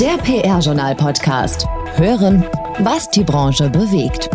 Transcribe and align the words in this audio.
Der 0.00 0.16
PR-Journal-Podcast. 0.18 1.66
Hören, 1.96 2.44
was 2.78 3.10
die 3.10 3.24
Branche 3.24 3.68
bewegt. 3.68 4.30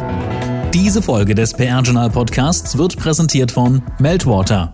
Diese 0.73 1.01
Folge 1.01 1.35
des 1.35 1.53
PR-Journal-Podcasts 1.53 2.77
wird 2.77 2.97
präsentiert 2.97 3.49
von 3.49 3.81
Meltwater. 3.97 4.73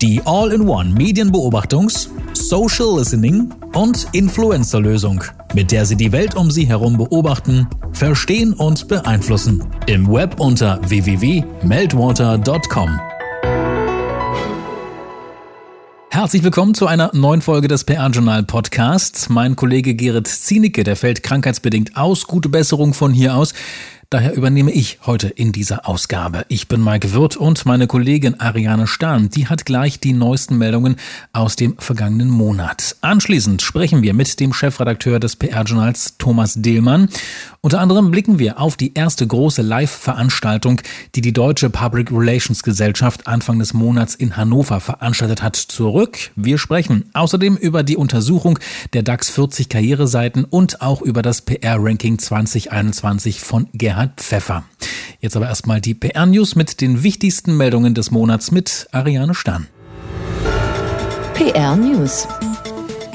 Die 0.00 0.22
All-in-One 0.24 0.90
Medienbeobachtungs-, 0.90 2.10
Social 2.34 2.98
Listening 2.98 3.52
und 3.74 4.06
Influencer-Lösung, 4.12 5.24
mit 5.54 5.72
der 5.72 5.84
Sie 5.84 5.96
die 5.96 6.12
Welt 6.12 6.36
um 6.36 6.52
Sie 6.52 6.68
herum 6.68 6.98
beobachten, 6.98 7.66
verstehen 7.90 8.52
und 8.52 8.86
beeinflussen. 8.86 9.64
Im 9.86 10.06
Web 10.06 10.38
unter 10.38 10.78
www.meltwater.com. 10.88 13.00
Herzlich 16.18 16.42
willkommen 16.42 16.74
zu 16.74 16.88
einer 16.88 17.12
neuen 17.14 17.42
Folge 17.42 17.68
des 17.68 17.84
PR-Journal 17.84 18.42
Podcasts. 18.42 19.28
Mein 19.28 19.54
Kollege 19.54 19.94
Gerrit 19.94 20.26
Zienicke, 20.26 20.82
der 20.82 20.96
fällt 20.96 21.22
krankheitsbedingt 21.22 21.96
aus. 21.96 22.26
Gute 22.26 22.48
Besserung 22.48 22.92
von 22.92 23.12
hier 23.12 23.36
aus. 23.36 23.54
Daher 24.10 24.34
übernehme 24.34 24.72
ich 24.72 24.98
heute 25.06 25.28
in 25.28 25.52
dieser 25.52 25.86
Ausgabe. 25.86 26.46
Ich 26.48 26.66
bin 26.66 26.82
Mike 26.82 27.12
Wirth 27.12 27.36
und 27.36 27.66
meine 27.66 27.86
Kollegin 27.86 28.40
Ariane 28.40 28.86
Stahn, 28.86 29.28
die 29.28 29.48
hat 29.48 29.64
gleich 29.64 30.00
die 30.00 30.14
neuesten 30.14 30.56
Meldungen 30.56 30.96
aus 31.32 31.56
dem 31.56 31.76
vergangenen 31.78 32.30
Monat. 32.30 32.96
Anschließend 33.02 33.60
sprechen 33.60 34.00
wir 34.00 34.14
mit 34.14 34.40
dem 34.40 34.54
Chefredakteur 34.54 35.20
des 35.20 35.36
PR-Journals 35.36 36.16
Thomas 36.16 36.54
Dillmann. 36.56 37.10
Unter 37.60 37.80
anderem 37.80 38.12
blicken 38.12 38.38
wir 38.38 38.60
auf 38.60 38.76
die 38.76 38.94
erste 38.94 39.26
große 39.26 39.62
Live-Veranstaltung, 39.62 40.80
die 41.16 41.20
die 41.20 41.32
Deutsche 41.32 41.70
Public 41.70 42.12
Relations 42.12 42.62
Gesellschaft 42.62 43.26
Anfang 43.26 43.58
des 43.58 43.74
Monats 43.74 44.14
in 44.14 44.36
Hannover 44.36 44.78
veranstaltet 44.78 45.42
hat, 45.42 45.56
zurück. 45.56 46.30
Wir 46.36 46.56
sprechen 46.58 47.10
außerdem 47.14 47.56
über 47.56 47.82
die 47.82 47.96
Untersuchung 47.96 48.60
der 48.92 49.02
DAX 49.02 49.30
40 49.30 49.68
Karriereseiten 49.68 50.44
und 50.44 50.82
auch 50.82 51.02
über 51.02 51.20
das 51.20 51.42
PR-Ranking 51.42 52.20
2021 52.20 53.40
von 53.40 53.66
Gerhard 53.72 54.20
Pfeffer. 54.20 54.62
Jetzt 55.18 55.34
aber 55.34 55.48
erstmal 55.48 55.80
die 55.80 55.94
PR-News 55.94 56.54
mit 56.54 56.80
den 56.80 57.02
wichtigsten 57.02 57.56
Meldungen 57.56 57.92
des 57.92 58.12
Monats 58.12 58.52
mit 58.52 58.86
Ariane 58.92 59.34
Stahn. 59.34 59.66
PR 61.34 61.74
News. 61.74 62.28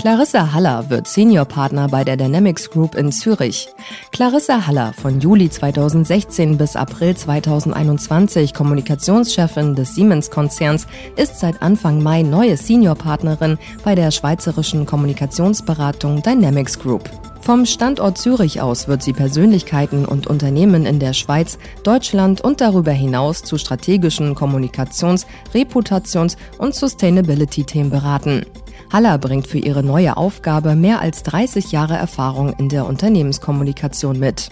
Clarissa 0.03 0.51
Haller 0.51 0.89
wird 0.89 1.07
Seniorpartner 1.07 1.87
bei 1.87 2.03
der 2.03 2.17
Dynamics 2.17 2.69
Group 2.69 2.95
in 2.95 3.13
Zürich. 3.13 3.69
Clarissa 4.11 4.67
Haller, 4.67 4.91
von 4.91 5.21
Juli 5.21 5.49
2016 5.49 6.57
bis 6.57 6.75
April 6.75 7.15
2021 7.15 8.53
Kommunikationschefin 8.53 9.75
des 9.75 9.95
Siemens-Konzerns, 9.95 10.87
ist 11.15 11.39
seit 11.39 11.61
Anfang 11.61 12.03
Mai 12.03 12.21
neue 12.21 12.57
Seniorpartnerin 12.57 13.57
bei 13.85 13.95
der 13.95 14.11
schweizerischen 14.11 14.85
Kommunikationsberatung 14.85 16.21
Dynamics 16.21 16.79
Group. 16.79 17.09
Vom 17.39 17.65
Standort 17.65 18.17
Zürich 18.17 18.61
aus 18.61 18.89
wird 18.89 19.03
sie 19.03 19.13
Persönlichkeiten 19.13 20.03
und 20.03 20.27
Unternehmen 20.27 20.85
in 20.85 20.99
der 20.99 21.13
Schweiz, 21.13 21.57
Deutschland 21.83 22.41
und 22.41 22.59
darüber 22.59 22.91
hinaus 22.91 23.41
zu 23.41 23.57
strategischen 23.57 24.35
Kommunikations-, 24.35 25.25
Reputations- 25.53 26.35
und 26.57 26.75
Sustainability-Themen 26.75 27.89
beraten. 27.89 28.45
Haller 28.93 29.17
bringt 29.17 29.47
für 29.47 29.57
ihre 29.57 29.81
neue 29.81 30.17
Aufgabe 30.17 30.75
mehr 30.75 31.01
als 31.01 31.23
30 31.23 31.71
Jahre 31.71 31.95
Erfahrung 31.95 32.53
in 32.53 32.69
der 32.69 32.85
Unternehmenskommunikation 32.85 34.19
mit. 34.19 34.51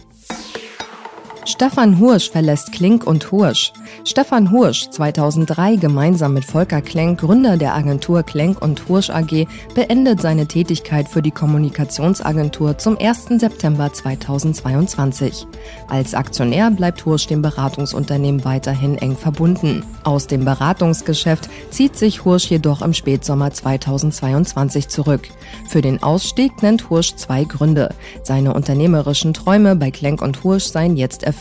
Stefan 1.52 2.00
Hursch 2.00 2.32
verlässt 2.32 2.72
Klink 2.72 3.06
und 3.06 3.30
Hursch. 3.30 3.74
Stefan 4.06 4.52
Hursch, 4.52 4.90
2003 4.90 5.76
gemeinsam 5.76 6.34
mit 6.34 6.46
Volker 6.46 6.82
Klenk, 6.82 7.20
Gründer 7.20 7.58
der 7.58 7.76
Agentur 7.76 8.24
Klenk 8.24 8.62
und 8.62 8.88
Hursch 8.88 9.10
AG, 9.10 9.48
beendet 9.76 10.22
seine 10.22 10.48
Tätigkeit 10.48 11.10
für 11.10 11.22
die 11.22 11.32
Kommunikationsagentur 11.32 12.78
zum 12.78 12.98
1. 12.98 13.42
September 13.42 13.92
2022. 13.92 15.46
Als 15.90 16.14
Aktionär 16.14 16.72
bleibt 16.72 17.06
Hursch 17.06 17.28
dem 17.28 17.42
Beratungsunternehmen 17.42 18.46
weiterhin 18.46 18.98
eng 18.98 19.18
verbunden. 19.18 19.84
Aus 20.06 20.28
dem 20.28 20.46
Beratungsgeschäft 20.46 21.50
zieht 21.70 21.98
sich 21.98 22.24
Hursch 22.24 22.50
jedoch 22.50 22.82
im 22.82 22.94
Spätsommer 22.94 23.52
2022 23.52 24.88
zurück. 24.88 25.28
Für 25.68 25.82
den 25.82 26.02
Ausstieg 26.02 26.64
nennt 26.64 26.90
Hursch 26.90 27.14
zwei 27.18 27.44
Gründe. 27.44 27.94
Seine 28.24 28.54
unternehmerischen 28.54 29.34
Träume 29.34 29.76
bei 29.76 29.92
Klenk 29.92 30.22
und 30.22 30.46
Hursch 30.46 30.68
seien 30.68 30.96
jetzt 30.96 31.24
erfüllt 31.24 31.41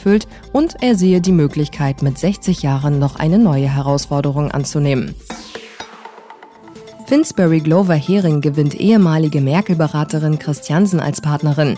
und 0.52 0.82
er 0.82 0.96
sehe 0.96 1.20
die 1.20 1.32
Möglichkeit, 1.32 2.02
mit 2.02 2.18
60 2.18 2.62
Jahren 2.62 2.98
noch 2.98 3.16
eine 3.16 3.38
neue 3.38 3.68
Herausforderung 3.68 4.50
anzunehmen. 4.50 5.14
Finsbury 7.10 7.58
Glover 7.58 7.96
Hering 7.96 8.40
gewinnt 8.40 8.78
ehemalige 8.78 9.40
Merkel-Beraterin 9.40 10.38
Christiansen 10.38 11.00
als 11.00 11.20
Partnerin. 11.20 11.76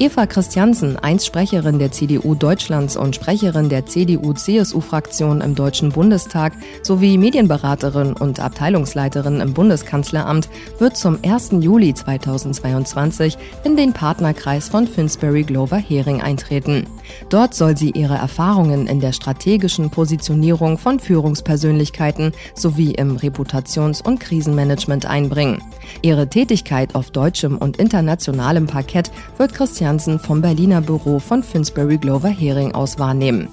Eva 0.00 0.26
Christiansen, 0.26 0.96
einst 0.96 1.24
Sprecherin 1.24 1.78
der 1.78 1.92
CDU 1.92 2.34
Deutschlands 2.34 2.96
und 2.96 3.14
Sprecherin 3.14 3.68
der 3.68 3.86
CDU-CSU-Fraktion 3.86 5.40
im 5.40 5.54
Deutschen 5.54 5.90
Bundestag 5.90 6.54
sowie 6.82 7.16
Medienberaterin 7.16 8.14
und 8.14 8.40
Abteilungsleiterin 8.40 9.40
im 9.40 9.54
Bundeskanzleramt, 9.54 10.48
wird 10.80 10.96
zum 10.96 11.16
1. 11.24 11.50
Juli 11.60 11.94
2022 11.94 13.38
in 13.62 13.76
den 13.76 13.92
Partnerkreis 13.92 14.68
von 14.68 14.88
Finsbury 14.88 15.44
Glover 15.44 15.78
Hering 15.78 16.20
eintreten. 16.20 16.88
Dort 17.28 17.54
soll 17.54 17.76
sie 17.76 17.90
ihre 17.90 18.16
Erfahrungen 18.16 18.88
in 18.88 18.98
der 18.98 19.12
strategischen 19.12 19.90
Positionierung 19.90 20.76
von 20.76 20.98
Führungspersönlichkeiten 20.98 22.32
sowie 22.56 22.94
im 22.94 23.16
Reputations- 23.16 24.02
und 24.02 24.18
Krisenmanagement 24.18 24.71
Management 24.72 25.04
einbringen. 25.04 25.62
Ihre 26.00 26.28
Tätigkeit 26.28 26.94
auf 26.94 27.10
deutschem 27.10 27.58
und 27.58 27.76
internationalem 27.76 28.66
Parkett 28.66 29.10
wird 29.36 29.52
Christiansen 29.52 30.18
vom 30.18 30.40
Berliner 30.40 30.80
Büro 30.80 31.18
von 31.18 31.42
Finsbury 31.42 31.98
Glover 31.98 32.30
Hering 32.30 32.72
aus 32.72 32.98
wahrnehmen. 32.98 33.48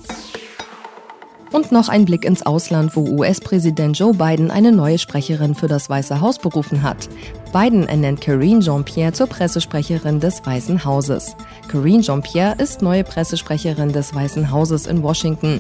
Und 1.52 1.72
noch 1.72 1.90
ein 1.90 2.06
Blick 2.06 2.26
ins 2.26 2.46
Ausland, 2.46 2.96
wo 2.96 3.02
US-Präsident 3.02 3.98
Joe 3.98 4.14
Biden 4.14 4.52
eine 4.52 4.72
neue 4.72 5.00
Sprecherin 5.00 5.56
für 5.56 5.68
das 5.68 5.90
Weiße 5.90 6.22
Haus 6.22 6.38
berufen 6.38 6.84
hat. 6.84 7.10
Biden 7.52 7.88
ernennt 7.88 8.22
Karine 8.22 8.62
Jean-Pierre 8.62 9.14
zur 9.14 9.28
Pressesprecherin 9.28 10.20
des 10.20 10.46
Weißen 10.46 10.86
Hauses. 10.86 11.36
Karine 11.68 12.02
Jean-Pierre 12.02 12.56
ist 12.60 12.84
neue 12.84 13.04
Pressesprecherin 13.04 13.92
des 13.92 14.14
Weißen 14.14 14.52
Hauses 14.52 14.86
in 14.86 15.02
Washington. 15.02 15.60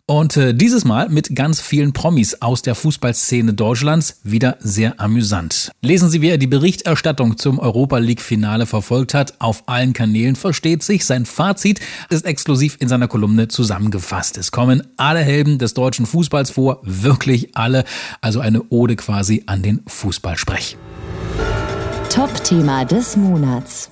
Und 0.09 0.37
äh, 0.37 0.55
dieses 0.55 0.85
Mal 0.85 1.07
mit 1.09 1.35
ganz 1.35 1.61
vielen 1.61 1.93
Promis 1.93 2.41
aus 2.41 2.63
der 2.63 2.73
Fußballszene 2.73 3.53
Deutschlands 3.53 4.21
wieder 4.23 4.57
sehr 4.59 4.99
amüsant. 4.99 5.71
Lesen 5.81 6.09
Sie, 6.09 6.23
wie 6.23 6.29
er 6.29 6.39
die 6.39 6.47
Berichterstattung 6.47 7.37
zum 7.37 7.59
Europa 7.59 7.99
League 7.99 8.19
Finale 8.19 8.65
verfolgt 8.65 9.13
hat. 9.13 9.35
Auf 9.37 9.65
allen 9.67 9.93
Kanälen 9.93 10.35
versteht 10.35 10.81
sich. 10.81 11.05
Sein 11.05 11.27
Fazit 11.27 11.79
ist 12.09 12.25
exklusiv 12.25 12.77
in 12.79 12.87
seiner 12.87 13.07
Kolumne 13.07 13.49
zusammengefasst. 13.49 14.39
Es 14.39 14.49
kommen 14.51 14.81
alle 14.97 15.19
Helden 15.19 15.59
des 15.59 15.75
deutschen 15.75 16.07
Fußballs 16.07 16.49
vor, 16.49 16.79
wirklich 16.81 17.55
alle. 17.55 17.83
Also 18.19 18.39
eine 18.39 18.63
Ode 18.69 18.95
quasi 18.95 19.43
an 19.45 19.61
den 19.61 19.81
Fußballsprech. 19.85 20.75
Top-Thema 22.09 22.83
des 22.83 23.15
Monats. 23.15 23.91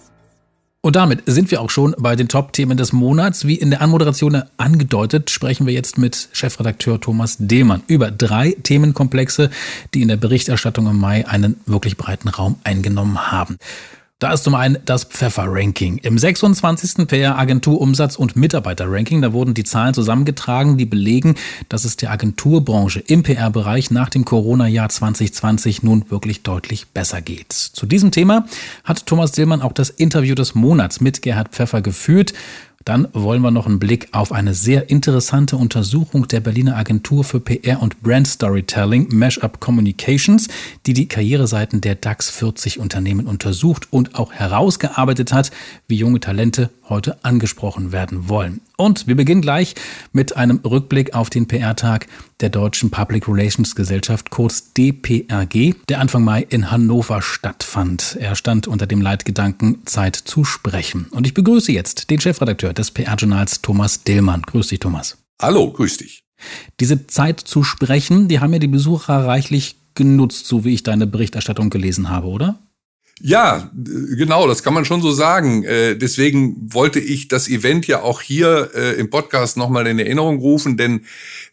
Und 0.87 0.95
damit 0.95 1.23
sind 1.25 1.51
wir 1.51 1.59
auch 1.59 1.69
schon 1.69 1.93
bei 1.99 2.15
den 2.15 2.29
Top-Themen 2.29 2.77
des 2.77 2.93
Monats. 2.93 3.45
Wie 3.45 3.55
in 3.55 3.71
der 3.71 3.81
Anmoderation 3.81 4.41
angedeutet, 4.55 5.29
sprechen 5.29 5.67
wir 5.67 5.73
jetzt 5.73 5.97
mit 5.97 6.29
Chefredakteur 6.31 7.01
Thomas 7.01 7.35
Dehlmann 7.39 7.83
über 7.87 8.09
drei 8.09 8.55
Themenkomplexe, 8.63 9.49
die 9.93 10.01
in 10.01 10.07
der 10.07 10.15
Berichterstattung 10.15 10.87
im 10.87 10.97
Mai 10.97 11.27
einen 11.27 11.59
wirklich 11.65 11.97
breiten 11.97 12.29
Raum 12.29 12.55
eingenommen 12.63 13.29
haben. 13.29 13.57
Da 14.19 14.33
ist 14.33 14.45
zum 14.45 14.55
einen 14.55 14.79
das 14.83 15.03
Pfeffer-Ranking. 15.03 15.99
Im 15.99 16.17
26. 16.17 17.07
PR-Agentur 17.07 17.79
Umsatz- 17.79 18.15
und 18.15 18.35
Mitarbeiter-Ranking, 18.35 19.21
da 19.21 19.31
wurden 19.31 19.53
die 19.53 19.63
Zahlen 19.63 19.93
zusammengetragen, 19.93 20.75
die 20.75 20.87
belegen, 20.87 21.35
dass 21.69 21.85
es 21.85 21.97
der 21.97 22.09
Agenturbranche 22.09 22.99
im 22.99 23.21
PR-Bereich 23.21 23.91
nach 23.91 24.09
dem 24.09 24.25
Corona-Jahr 24.25 24.89
2020 24.89 25.83
nun 25.83 26.09
wirklich 26.09 26.41
deutlich 26.41 26.87
besser 26.87 27.21
geht. 27.21 27.53
Zu 27.53 27.85
diesem 27.85 28.09
Thema 28.09 28.47
hat 28.83 29.05
Thomas 29.05 29.33
Dillmann 29.33 29.61
auch 29.61 29.73
das 29.73 29.91
Interview 29.91 30.33
des 30.33 30.55
Monats 30.55 30.99
mit 30.99 31.21
Gerhard 31.21 31.49
Pfeffer 31.49 31.83
geführt. 31.83 32.33
Dann 32.87 33.09
wollen 33.11 33.41
wir 33.41 33.51
noch 33.51 33.65
einen 33.65 33.79
Blick 33.79 34.07
auf 34.13 34.31
eine 34.31 34.53
sehr 34.53 34.89
interessante 34.89 35.57
Untersuchung 35.57 36.25
der 36.29 36.39
Berliner 36.39 36.77
Agentur 36.77 37.25
für 37.25 37.41
PR 37.41 37.81
und 37.81 38.01
Brand 38.01 38.29
Storytelling, 38.29 39.09
Mashup 39.11 39.59
Communications, 39.59 40.47
die 40.85 40.93
die 40.93 41.09
Karriereseiten 41.09 41.81
der 41.81 41.95
DAX 41.95 42.29
40 42.29 42.79
Unternehmen 42.79 43.27
untersucht 43.27 43.89
und 43.91 44.15
auch 44.15 44.31
herausgearbeitet 44.31 45.33
hat, 45.33 45.51
wie 45.89 45.97
junge 45.97 46.21
Talente 46.21 46.69
heute 46.89 47.23
angesprochen 47.23 47.91
werden 47.91 48.29
wollen. 48.29 48.61
Und 48.77 49.07
wir 49.07 49.15
beginnen 49.15 49.41
gleich 49.41 49.75
mit 50.11 50.37
einem 50.37 50.59
Rückblick 50.63 51.13
auf 51.13 51.29
den 51.29 51.47
PR-Tag 51.47 52.07
der 52.39 52.49
Deutschen 52.49 52.91
Public 52.91 53.27
Relations 53.27 53.75
Gesellschaft, 53.75 54.29
kurz 54.29 54.73
DPRG, 54.73 55.75
der 55.89 55.99
Anfang 55.99 56.23
Mai 56.23 56.45
in 56.49 56.71
Hannover 56.71 57.21
stattfand. 57.21 58.17
Er 58.19 58.35
stand 58.35 58.67
unter 58.67 58.87
dem 58.87 59.01
Leitgedanken 59.01 59.85
Zeit 59.85 60.15
zu 60.15 60.43
sprechen. 60.43 61.07
Und 61.11 61.25
ich 61.25 61.33
begrüße 61.33 61.71
jetzt 61.71 62.09
den 62.09 62.19
Chefredakteur 62.19 62.73
des 62.73 62.91
PR-Journals 62.91 63.61
Thomas 63.61 64.03
Dillmann. 64.03 64.43
Grüß 64.43 64.67
dich, 64.67 64.79
Thomas. 64.79 65.17
Hallo, 65.41 65.71
grüß 65.71 65.97
dich. 65.97 66.23
Diese 66.79 67.07
Zeit 67.07 67.39
zu 67.39 67.63
sprechen, 67.63 68.27
die 68.27 68.39
haben 68.39 68.53
ja 68.53 68.59
die 68.59 68.67
Besucher 68.67 69.25
reichlich 69.25 69.77
genutzt, 69.95 70.45
so 70.45 70.63
wie 70.63 70.73
ich 70.73 70.83
deine 70.83 71.07
Berichterstattung 71.07 71.69
gelesen 71.69 72.09
habe, 72.09 72.27
oder? 72.27 72.59
Ja, 73.19 73.71
genau, 73.73 74.47
das 74.47 74.61
kann 74.61 74.75
man 74.75 74.85
schon 74.85 75.01
so 75.01 75.11
sagen. 75.11 75.63
Äh, 75.63 75.95
deswegen 75.95 76.71
wollte 76.71 76.99
ich 76.99 77.27
das 77.27 77.49
Event 77.49 77.87
ja 77.87 78.03
auch 78.03 78.21
hier 78.21 78.69
äh, 78.75 78.93
im 78.99 79.09
Podcast 79.09 79.57
nochmal 79.57 79.87
in 79.87 79.97
Erinnerung 79.97 80.37
rufen, 80.37 80.77
denn 80.77 81.01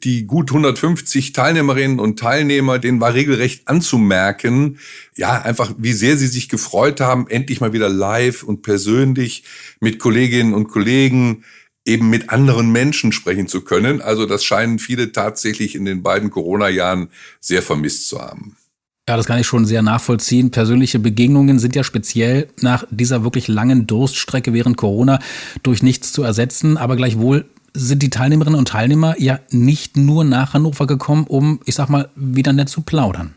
die 0.03 0.27
gut 0.27 0.51
150 0.51 1.33
Teilnehmerinnen 1.33 2.01
und 2.01 2.19
Teilnehmer, 2.19 2.79
denen 2.79 3.01
war 3.01 3.15
regelrecht 3.15 3.67
anzumerken, 3.67 4.79
ja, 5.17 5.41
einfach 5.41 5.73
wie 5.79 5.95
sehr 5.95 6.19
sie 6.19 6.27
sich 6.27 6.51
gefreut 6.51 7.01
haben, 7.01 7.29
endlich 7.29 7.63
mal 7.63 7.73
wieder 7.73 7.89
live 7.89 8.43
und 8.43 8.61
persönlich 8.61 9.45
mit 9.81 9.99
Kolleginnen 9.99 10.53
und 10.53 10.69
Kollegen 10.69 11.45
eben 11.87 12.11
mit 12.11 12.29
anderen 12.29 12.73
Menschen 12.73 13.11
sprechen 13.13 13.49
zu 13.49 13.63
können. 13.63 14.03
Also 14.03 14.27
das 14.27 14.45
scheinen 14.45 14.79
viele 14.79 15.13
tatsächlich 15.13 15.75
in 15.75 15.87
den 15.87 16.03
beiden 16.03 16.31
Corona-Jahren 16.31 17.09
sehr 17.41 17.63
vermisst 17.63 18.09
zu 18.09 18.21
haben. 18.21 18.57
Ja, 19.07 19.19
das 19.19 19.27
kann 19.27 19.39
ich 19.39 19.47
schon 19.47 19.67
sehr 19.67 19.83
nachvollziehen. 19.83 20.51
Persönliche 20.51 20.99
Begegnungen 20.99 21.59
sind 21.59 21.77
ja 21.77 21.85
speziell 21.85 22.49
nach 22.63 22.87
dieser 22.91 23.23
wirklich 23.23 23.49
langen 23.49 23.87
Durststrecke 23.87 24.55
während 24.55 24.79
Corona 24.79 25.19
durch 25.63 25.83
nichts 25.83 26.13
zu 26.13 26.23
ersetzen. 26.23 26.79
Aber 26.79 26.97
gleichwohl 26.97 27.45
sind 27.75 28.03
die 28.03 28.09
Teilnehmerinnen 28.09 28.59
und 28.59 28.69
Teilnehmer 28.69 29.21
ja 29.21 29.41
nicht 29.51 29.99
nur 29.99 30.25
nach 30.25 30.55
Hannover 30.55 30.87
gekommen, 30.87 31.27
um, 31.29 31.61
ich 31.67 31.75
sag 31.75 31.91
mal, 31.91 32.09
wieder 32.15 32.55
nett 32.55 32.71
zu 32.71 32.81
plaudern. 32.81 33.35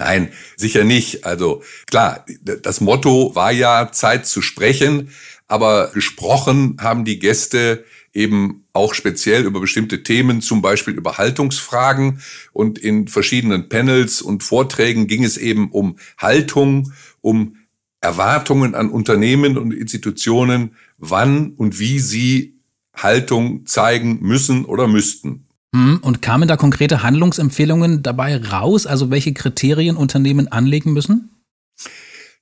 Nein, 0.00 0.30
sicher 0.56 0.82
nicht. 0.82 1.26
Also 1.26 1.62
klar, 1.86 2.24
das 2.62 2.80
Motto 2.80 3.34
war 3.34 3.52
ja 3.52 3.92
Zeit 3.92 4.26
zu 4.26 4.40
sprechen, 4.40 5.10
aber 5.46 5.90
gesprochen 5.92 6.78
haben 6.80 7.04
die 7.04 7.18
Gäste 7.18 7.84
eben 8.14 8.64
auch 8.72 8.94
speziell 8.94 9.44
über 9.44 9.60
bestimmte 9.60 10.02
Themen, 10.02 10.40
zum 10.40 10.62
Beispiel 10.62 10.94
über 10.94 11.18
Haltungsfragen. 11.18 12.22
Und 12.54 12.78
in 12.78 13.08
verschiedenen 13.08 13.68
Panels 13.68 14.22
und 14.22 14.42
Vorträgen 14.42 15.06
ging 15.06 15.22
es 15.22 15.36
eben 15.36 15.70
um 15.70 15.96
Haltung, 16.16 16.94
um 17.20 17.56
Erwartungen 18.00 18.74
an 18.74 18.88
Unternehmen 18.88 19.58
und 19.58 19.74
Institutionen, 19.74 20.76
wann 20.96 21.50
und 21.50 21.78
wie 21.78 21.98
sie 21.98 22.58
Haltung 22.94 23.66
zeigen 23.66 24.20
müssen 24.22 24.64
oder 24.64 24.88
müssten. 24.88 25.46
Hm, 25.74 25.98
und 26.02 26.20
kamen 26.20 26.48
da 26.48 26.56
konkrete 26.56 27.02
Handlungsempfehlungen 27.02 28.02
dabei 28.02 28.36
raus, 28.36 28.86
also 28.86 29.10
welche 29.10 29.32
Kriterien 29.32 29.96
Unternehmen 29.96 30.48
anlegen 30.48 30.92
müssen? 30.92 31.30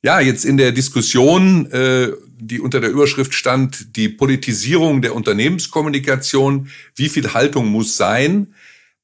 Ja, 0.02 0.20
jetzt 0.20 0.44
in 0.44 0.56
der 0.56 0.72
Diskussion, 0.72 1.66
äh, 1.72 2.12
die 2.38 2.60
unter 2.60 2.80
der 2.80 2.90
Überschrift 2.90 3.34
stand, 3.34 3.96
die 3.96 4.08
Politisierung 4.08 5.02
der 5.02 5.14
Unternehmenskommunikation, 5.14 6.68
wie 6.94 7.08
viel 7.08 7.34
Haltung 7.34 7.66
muss 7.66 7.96
sein, 7.96 8.54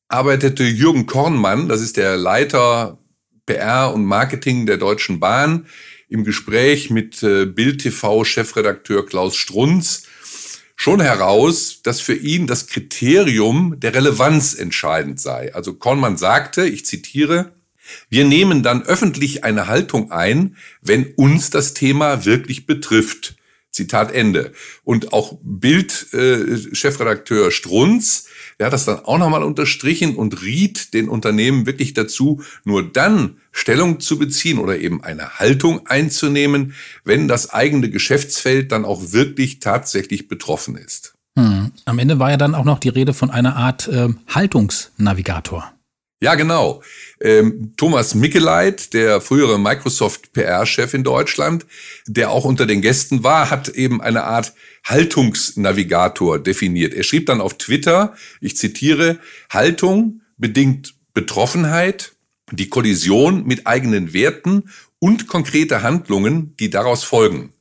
arbeitete 0.08 0.64
Jürgen 0.64 1.06
Kornmann, 1.06 1.68
das 1.68 1.80
ist 1.80 1.96
der 1.96 2.16
Leiter 2.16 2.98
PR 3.44 3.92
und 3.92 4.04
Marketing 4.04 4.66
der 4.66 4.76
Deutschen 4.76 5.20
Bahn, 5.20 5.66
im 6.08 6.24
Gespräch 6.24 6.90
mit 6.90 7.22
äh, 7.22 7.44
Bild 7.44 7.82
TV 7.82 8.24
Chefredakteur 8.24 9.04
Klaus 9.04 9.36
Strunz 9.36 10.06
schon 10.76 11.00
heraus, 11.00 11.80
dass 11.82 12.00
für 12.00 12.14
ihn 12.14 12.46
das 12.46 12.66
Kriterium 12.66 13.78
der 13.78 13.94
Relevanz 13.94 14.54
entscheidend 14.54 15.20
sei. 15.20 15.54
Also 15.54 15.74
Kornmann 15.74 16.16
sagte, 16.16 16.66
ich 16.66 16.86
zitiere, 16.86 17.52
wir 18.08 18.24
nehmen 18.24 18.62
dann 18.62 18.82
öffentlich 18.82 19.44
eine 19.44 19.66
Haltung 19.66 20.10
ein, 20.10 20.56
wenn 20.80 21.12
uns 21.14 21.50
das 21.50 21.74
Thema 21.74 22.24
wirklich 22.24 22.64
betrifft. 22.66 23.36
Zitat 23.70 24.10
Ende. 24.12 24.52
Und 24.84 25.12
auch 25.12 25.38
Bild-Chefredakteur 25.42 27.48
äh, 27.48 27.50
Strunz, 27.50 28.28
der 28.58 28.66
hat 28.66 28.72
das 28.72 28.84
dann 28.84 29.00
auch 29.00 29.18
nochmal 29.18 29.42
unterstrichen 29.42 30.16
und 30.16 30.42
riet 30.42 30.94
den 30.94 31.08
Unternehmen 31.08 31.66
wirklich 31.66 31.94
dazu, 31.94 32.42
nur 32.64 32.90
dann 32.92 33.36
Stellung 33.52 34.00
zu 34.00 34.18
beziehen 34.18 34.58
oder 34.58 34.78
eben 34.78 35.02
eine 35.02 35.38
Haltung 35.38 35.86
einzunehmen, 35.86 36.74
wenn 37.04 37.28
das 37.28 37.50
eigene 37.50 37.90
Geschäftsfeld 37.90 38.72
dann 38.72 38.84
auch 38.84 39.12
wirklich 39.12 39.60
tatsächlich 39.60 40.28
betroffen 40.28 40.76
ist. 40.76 41.14
Hm. 41.38 41.72
Am 41.84 41.98
Ende 41.98 42.18
war 42.18 42.30
ja 42.30 42.36
dann 42.36 42.54
auch 42.54 42.64
noch 42.64 42.78
die 42.78 42.88
Rede 42.88 43.14
von 43.14 43.30
einer 43.30 43.56
Art 43.56 43.88
äh, 43.88 44.08
Haltungsnavigator. 44.28 45.72
Ja, 46.20 46.36
genau. 46.36 46.82
Ähm, 47.20 47.72
Thomas 47.76 48.14
Mickeleit, 48.14 48.94
der 48.94 49.20
frühere 49.20 49.58
Microsoft 49.58 50.32
PR-Chef 50.32 50.94
in 50.94 51.04
Deutschland, 51.04 51.66
der 52.06 52.30
auch 52.30 52.44
unter 52.44 52.66
den 52.66 52.80
Gästen 52.80 53.24
war, 53.24 53.50
hat 53.50 53.68
eben 53.68 54.00
eine 54.00 54.24
Art 54.24 54.54
Haltungsnavigator 54.84 56.38
definiert. 56.38 56.94
Er 56.94 57.02
schrieb 57.02 57.26
dann 57.26 57.40
auf 57.40 57.58
Twitter, 57.58 58.14
ich 58.40 58.56
zitiere, 58.56 59.18
Haltung 59.50 60.22
bedingt 60.36 60.94
Betroffenheit, 61.14 62.12
die 62.50 62.68
Kollision 62.68 63.46
mit 63.46 63.66
eigenen 63.66 64.12
Werten 64.12 64.70
und 64.98 65.26
konkrete 65.26 65.82
Handlungen, 65.82 66.54
die 66.58 66.70
daraus 66.70 67.04
folgen. 67.04 67.52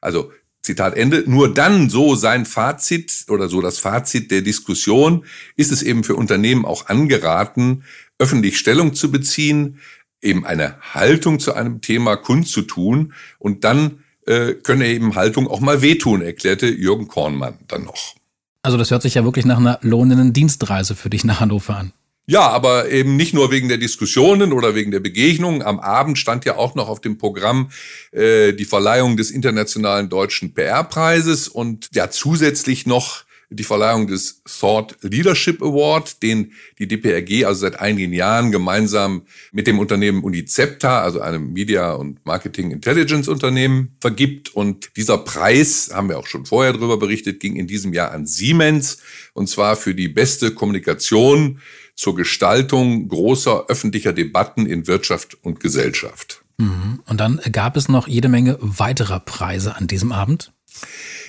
Also 0.00 0.32
Zitat 0.62 0.96
Ende. 0.96 1.24
Nur 1.26 1.52
dann, 1.52 1.88
so 1.88 2.14
sein 2.14 2.44
Fazit 2.46 3.24
oder 3.28 3.48
so 3.48 3.60
das 3.60 3.78
Fazit 3.78 4.30
der 4.30 4.42
Diskussion, 4.42 5.24
ist 5.56 5.72
es 5.72 5.82
eben 5.82 6.04
für 6.04 6.16
Unternehmen 6.16 6.64
auch 6.64 6.88
angeraten, 6.88 7.84
öffentlich 8.18 8.58
Stellung 8.58 8.94
zu 8.94 9.10
beziehen, 9.10 9.78
eben 10.20 10.44
eine 10.44 10.76
Haltung 10.80 11.40
zu 11.40 11.54
einem 11.54 11.80
Thema 11.80 12.16
kundzutun 12.16 13.14
und 13.38 13.64
dann 13.64 14.04
äh, 14.26 14.52
könne 14.54 14.86
eben 14.88 15.14
Haltung 15.14 15.48
auch 15.48 15.60
mal 15.60 15.80
wehtun, 15.80 16.20
erklärte 16.20 16.68
Jürgen 16.68 17.08
Kornmann 17.08 17.58
dann 17.68 17.84
noch. 17.84 18.14
Also 18.62 18.76
das 18.76 18.90
hört 18.90 19.02
sich 19.02 19.14
ja 19.14 19.24
wirklich 19.24 19.46
nach 19.46 19.56
einer 19.56 19.78
lohnenden 19.80 20.34
Dienstreise 20.34 20.94
für 20.94 21.08
dich 21.08 21.24
nach 21.24 21.40
Hannover 21.40 21.76
an. 21.76 21.92
Ja, 22.30 22.48
aber 22.48 22.88
eben 22.92 23.16
nicht 23.16 23.34
nur 23.34 23.50
wegen 23.50 23.68
der 23.68 23.76
Diskussionen 23.76 24.52
oder 24.52 24.76
wegen 24.76 24.92
der 24.92 25.00
Begegnungen. 25.00 25.62
Am 25.62 25.80
Abend 25.80 26.16
stand 26.16 26.44
ja 26.44 26.56
auch 26.56 26.76
noch 26.76 26.88
auf 26.88 27.00
dem 27.00 27.18
Programm 27.18 27.72
äh, 28.12 28.52
die 28.52 28.66
Verleihung 28.66 29.16
des 29.16 29.32
Internationalen 29.32 30.08
Deutschen 30.08 30.54
PR-Preises 30.54 31.48
und 31.48 31.88
ja 31.92 32.08
zusätzlich 32.08 32.86
noch 32.86 33.24
die 33.52 33.64
Verleihung 33.64 34.06
des 34.06 34.42
Thought 34.44 34.96
Leadership 35.02 35.60
Award, 35.60 36.22
den 36.22 36.52
die 36.78 36.86
DPRG 36.86 37.46
also 37.46 37.62
seit 37.62 37.80
einigen 37.80 38.12
Jahren 38.12 38.52
gemeinsam 38.52 39.22
mit 39.50 39.66
dem 39.66 39.80
Unternehmen 39.80 40.22
Unicepta, 40.22 41.02
also 41.02 41.20
einem 41.20 41.52
Media- 41.52 41.94
und 41.94 42.24
Marketing 42.24 42.70
Intelligence 42.70 43.26
Unternehmen, 43.26 43.96
vergibt. 44.00 44.54
Und 44.54 44.96
dieser 44.96 45.18
Preis, 45.18 45.90
haben 45.92 46.08
wir 46.08 46.18
auch 46.18 46.28
schon 46.28 46.46
vorher 46.46 46.74
darüber 46.74 46.96
berichtet, 46.96 47.40
ging 47.40 47.56
in 47.56 47.66
diesem 47.66 47.92
Jahr 47.92 48.12
an 48.12 48.24
Siemens 48.24 48.98
und 49.32 49.48
zwar 49.48 49.74
für 49.74 49.96
die 49.96 50.08
beste 50.08 50.52
Kommunikation 50.52 51.60
zur 52.00 52.16
Gestaltung 52.16 53.08
großer 53.08 53.66
öffentlicher 53.68 54.14
Debatten 54.14 54.64
in 54.64 54.86
Wirtschaft 54.86 55.36
und 55.42 55.60
Gesellschaft. 55.60 56.40
Mhm. 56.56 57.00
Und 57.04 57.20
dann 57.20 57.42
gab 57.52 57.76
es 57.76 57.90
noch 57.90 58.08
jede 58.08 58.30
Menge 58.30 58.56
weiterer 58.60 59.20
Preise 59.20 59.76
an 59.76 59.86
diesem 59.86 60.10
Abend. 60.10 60.50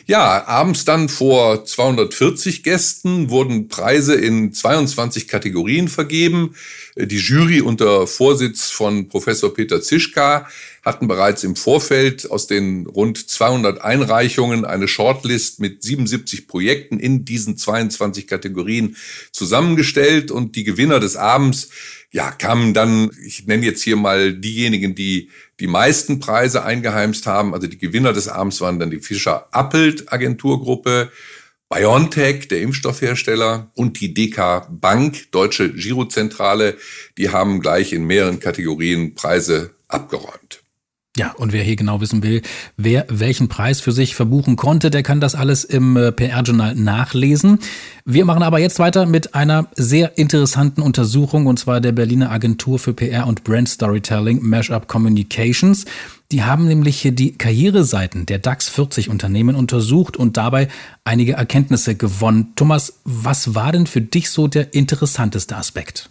Ja, 0.05 0.47
abends 0.47 0.85
dann 0.85 1.09
vor 1.09 1.65
240 1.65 2.63
Gästen 2.63 3.29
wurden 3.29 3.67
Preise 3.67 4.15
in 4.15 4.53
22 4.53 5.27
Kategorien 5.27 5.89
vergeben. 5.89 6.55
Die 6.95 7.17
Jury 7.17 7.59
unter 7.59 8.07
Vorsitz 8.07 8.69
von 8.69 9.09
Professor 9.09 9.53
Peter 9.53 9.81
Zischka 9.81 10.47
hatten 10.83 11.07
bereits 11.07 11.43
im 11.43 11.55
Vorfeld 11.55 12.29
aus 12.29 12.47
den 12.47 12.87
rund 12.87 13.29
200 13.29 13.81
Einreichungen 13.81 14.65
eine 14.65 14.87
Shortlist 14.87 15.59
mit 15.59 15.83
77 15.83 16.47
Projekten 16.47 16.99
in 16.99 17.23
diesen 17.23 17.57
22 17.57 18.27
Kategorien 18.27 18.95
zusammengestellt 19.31 20.31
und 20.31 20.55
die 20.55 20.63
Gewinner 20.63 20.99
des 20.99 21.15
Abends 21.15 21.69
ja, 22.11 22.31
kamen 22.31 22.73
dann, 22.73 23.09
ich 23.25 23.47
nenne 23.47 23.65
jetzt 23.65 23.83
hier 23.83 23.95
mal 23.95 24.33
diejenigen, 24.33 24.95
die 24.95 25.29
die 25.59 25.67
meisten 25.67 26.19
Preise 26.19 26.63
eingeheimst 26.63 27.25
haben. 27.25 27.53
Also 27.53 27.67
die 27.67 27.77
Gewinner 27.77 28.11
des 28.11 28.27
Abends 28.27 28.59
waren 28.59 28.79
dann 28.79 28.91
die 28.91 28.99
Fischer-Appelt 28.99 30.11
Agenturgruppe, 30.11 31.11
BioNTech, 31.69 32.49
der 32.49 32.61
Impfstoffhersteller, 32.61 33.71
und 33.75 34.01
die 34.01 34.13
DK 34.13 34.67
Bank, 34.69 35.31
Deutsche 35.31 35.71
Girozentrale. 35.71 36.75
Die 37.17 37.29
haben 37.29 37.61
gleich 37.61 37.93
in 37.93 38.03
mehreren 38.03 38.41
Kategorien 38.41 39.15
Preise 39.15 39.71
abgeräumt. 39.87 40.60
Ja, 41.17 41.33
und 41.33 41.51
wer 41.51 41.61
hier 41.61 41.75
genau 41.75 41.99
wissen 41.99 42.23
will, 42.23 42.41
wer 42.77 43.05
welchen 43.09 43.49
Preis 43.49 43.81
für 43.81 43.91
sich 43.91 44.15
verbuchen 44.15 44.55
konnte, 44.55 44.89
der 44.89 45.03
kann 45.03 45.19
das 45.19 45.35
alles 45.35 45.65
im 45.65 45.97
äh, 45.97 46.13
PR-Journal 46.13 46.73
nachlesen. 46.75 47.59
Wir 48.05 48.23
machen 48.23 48.43
aber 48.43 48.59
jetzt 48.59 48.79
weiter 48.79 49.05
mit 49.05 49.35
einer 49.35 49.67
sehr 49.75 50.17
interessanten 50.17 50.81
Untersuchung, 50.81 51.47
und 51.47 51.59
zwar 51.59 51.81
der 51.81 51.91
Berliner 51.91 52.31
Agentur 52.31 52.79
für 52.79 52.93
PR 52.93 53.27
und 53.27 53.43
Brand 53.43 53.67
Storytelling, 53.67 54.41
Mashup 54.41 54.87
Communications. 54.87 55.83
Die 56.31 56.43
haben 56.43 56.65
nämlich 56.65 57.01
hier 57.01 57.11
die 57.11 57.37
Karriereseiten 57.37 58.25
der 58.25 58.39
DAX 58.39 58.69
40 58.69 59.09
Unternehmen 59.09 59.57
untersucht 59.57 60.15
und 60.15 60.37
dabei 60.37 60.69
einige 61.03 61.33
Erkenntnisse 61.33 61.95
gewonnen. 61.95 62.53
Thomas, 62.55 63.01
was 63.03 63.53
war 63.53 63.73
denn 63.73 63.85
für 63.85 63.99
dich 63.99 64.29
so 64.29 64.47
der 64.47 64.73
interessanteste 64.73 65.57
Aspekt? 65.57 66.09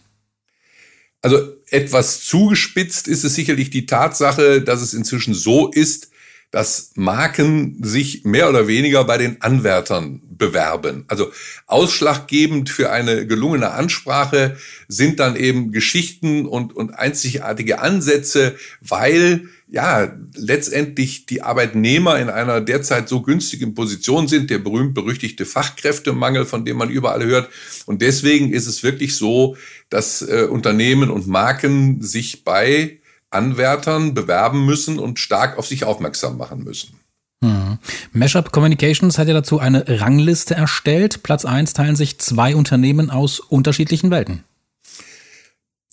Also 1.22 1.38
etwas 1.70 2.22
zugespitzt 2.22 3.08
ist 3.08 3.24
es 3.24 3.34
sicherlich 3.34 3.70
die 3.70 3.86
Tatsache, 3.86 4.60
dass 4.60 4.82
es 4.82 4.94
inzwischen 4.94 5.34
so 5.34 5.68
ist, 5.68 6.10
dass 6.50 6.90
Marken 6.96 7.76
sich 7.82 8.24
mehr 8.24 8.48
oder 8.48 8.66
weniger 8.66 9.04
bei 9.04 9.18
den 9.18 9.40
Anwärtern 9.40 10.20
bewerben. 10.30 11.04
Also 11.06 11.30
ausschlaggebend 11.66 12.70
für 12.70 12.90
eine 12.90 13.24
gelungene 13.26 13.70
Ansprache 13.70 14.56
sind 14.88 15.20
dann 15.20 15.36
eben 15.36 15.70
Geschichten 15.70 16.46
und, 16.46 16.74
und 16.74 16.90
einzigartige 16.90 17.78
Ansätze, 17.78 18.56
weil 18.80 19.48
ja 19.70 20.12
letztendlich 20.34 21.26
die 21.26 21.42
Arbeitnehmer 21.42 22.18
in 22.18 22.28
einer 22.28 22.60
derzeit 22.60 23.08
so 23.08 23.22
günstigen 23.22 23.74
Position 23.74 24.28
sind, 24.28 24.50
der 24.50 24.58
berühmt-berüchtigte 24.58 25.46
Fachkräftemangel, 25.46 26.44
von 26.44 26.64
dem 26.64 26.76
man 26.76 26.90
überall 26.90 27.24
hört. 27.24 27.48
Und 27.86 28.02
deswegen 28.02 28.52
ist 28.52 28.66
es 28.66 28.82
wirklich 28.82 29.16
so, 29.16 29.56
dass 29.88 30.22
äh, 30.22 30.46
Unternehmen 30.50 31.10
und 31.10 31.26
Marken 31.26 32.02
sich 32.02 32.44
bei 32.44 32.98
Anwärtern 33.30 34.12
bewerben 34.14 34.66
müssen 34.66 34.98
und 34.98 35.18
stark 35.18 35.56
auf 35.56 35.66
sich 35.66 35.84
aufmerksam 35.84 36.36
machen 36.36 36.64
müssen. 36.64 36.98
Hm. 37.42 37.78
Mashup 38.12 38.52
Communications 38.52 39.18
hat 39.18 39.28
ja 39.28 39.34
dazu 39.34 39.60
eine 39.60 39.84
Rangliste 39.86 40.54
erstellt. 40.54 41.22
Platz 41.22 41.44
eins 41.44 41.72
teilen 41.72 41.96
sich 41.96 42.18
zwei 42.18 42.56
Unternehmen 42.56 43.10
aus 43.10 43.40
unterschiedlichen 43.40 44.10
Welten. 44.10 44.44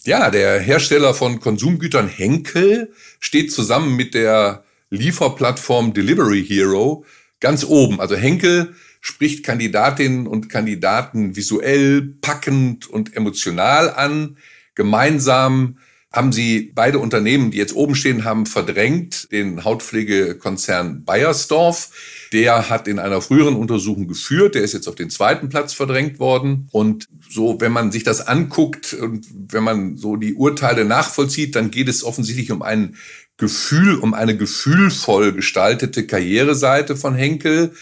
Ja, 0.08 0.32
der 0.32 0.62
Hersteller 0.62 1.14
von 1.14 1.42
Konsumgütern 1.42 2.08
Henkel 2.08 2.94
steht 3.20 3.52
zusammen 3.52 3.98
mit 3.98 4.14
der 4.14 4.64
Lieferplattform 4.90 5.94
Delivery 5.94 6.46
Hero 6.46 7.04
ganz 7.42 7.66
oben. 7.66 8.00
Also 8.00 8.16
Henkel 8.16 8.74
spricht 9.02 9.44
Kandidatinnen 9.44 10.26
und 10.26 10.48
Kandidaten 10.48 11.36
visuell, 11.36 12.04
packend 12.22 12.88
und 12.88 13.18
emotional 13.18 13.90
an. 13.90 14.38
Gemeinsam 14.76 15.78
haben 16.12 16.32
sie 16.32 16.72
beide 16.74 17.00
Unternehmen, 17.00 17.52
die 17.52 17.58
jetzt 17.58 17.76
oben 17.76 17.94
stehen, 17.94 18.24
haben 18.24 18.46
verdrängt 18.46 19.32
den 19.32 19.64
Hautpflegekonzern 19.64 21.04
Bayersdorf. 21.04 21.90
Der 22.32 22.70
hat 22.70 22.88
in 22.88 23.00
einer 23.00 23.22
früheren 23.22 23.56
Untersuchung 23.56 24.08
geführt. 24.08 24.56
Der 24.56 24.64
ist 24.64 24.74
jetzt 24.74 24.88
auf 24.88 24.96
den 24.96 25.10
zweiten 25.10 25.50
Platz 25.50 25.74
verdrängt 25.74 26.20
worden. 26.20 26.70
Und 26.72 27.08
so, 27.30 27.60
wenn 27.60 27.74
man 27.74 27.92
sich 27.92 28.04
das 28.04 28.26
anguckt 28.26 28.94
und 28.94 29.28
wenn 29.52 29.64
man 29.64 29.98
so 29.98 30.16
die 30.16 30.34
Urteile 30.34 30.86
nachvollzieht, 30.86 31.56
dann 31.56 31.72
geht 31.72 31.90
es 31.90 32.04
offensichtlich 32.04 32.52
um 32.52 32.62
ein 32.62 32.96
Gefühl, 33.38 33.96
um 33.96 34.14
eine 34.14 34.36
gefühlvoll 34.36 35.34
gestaltete 35.34 36.08
Karriereseite 36.08 36.96
von 36.96 37.16
Henkel, 37.16 37.74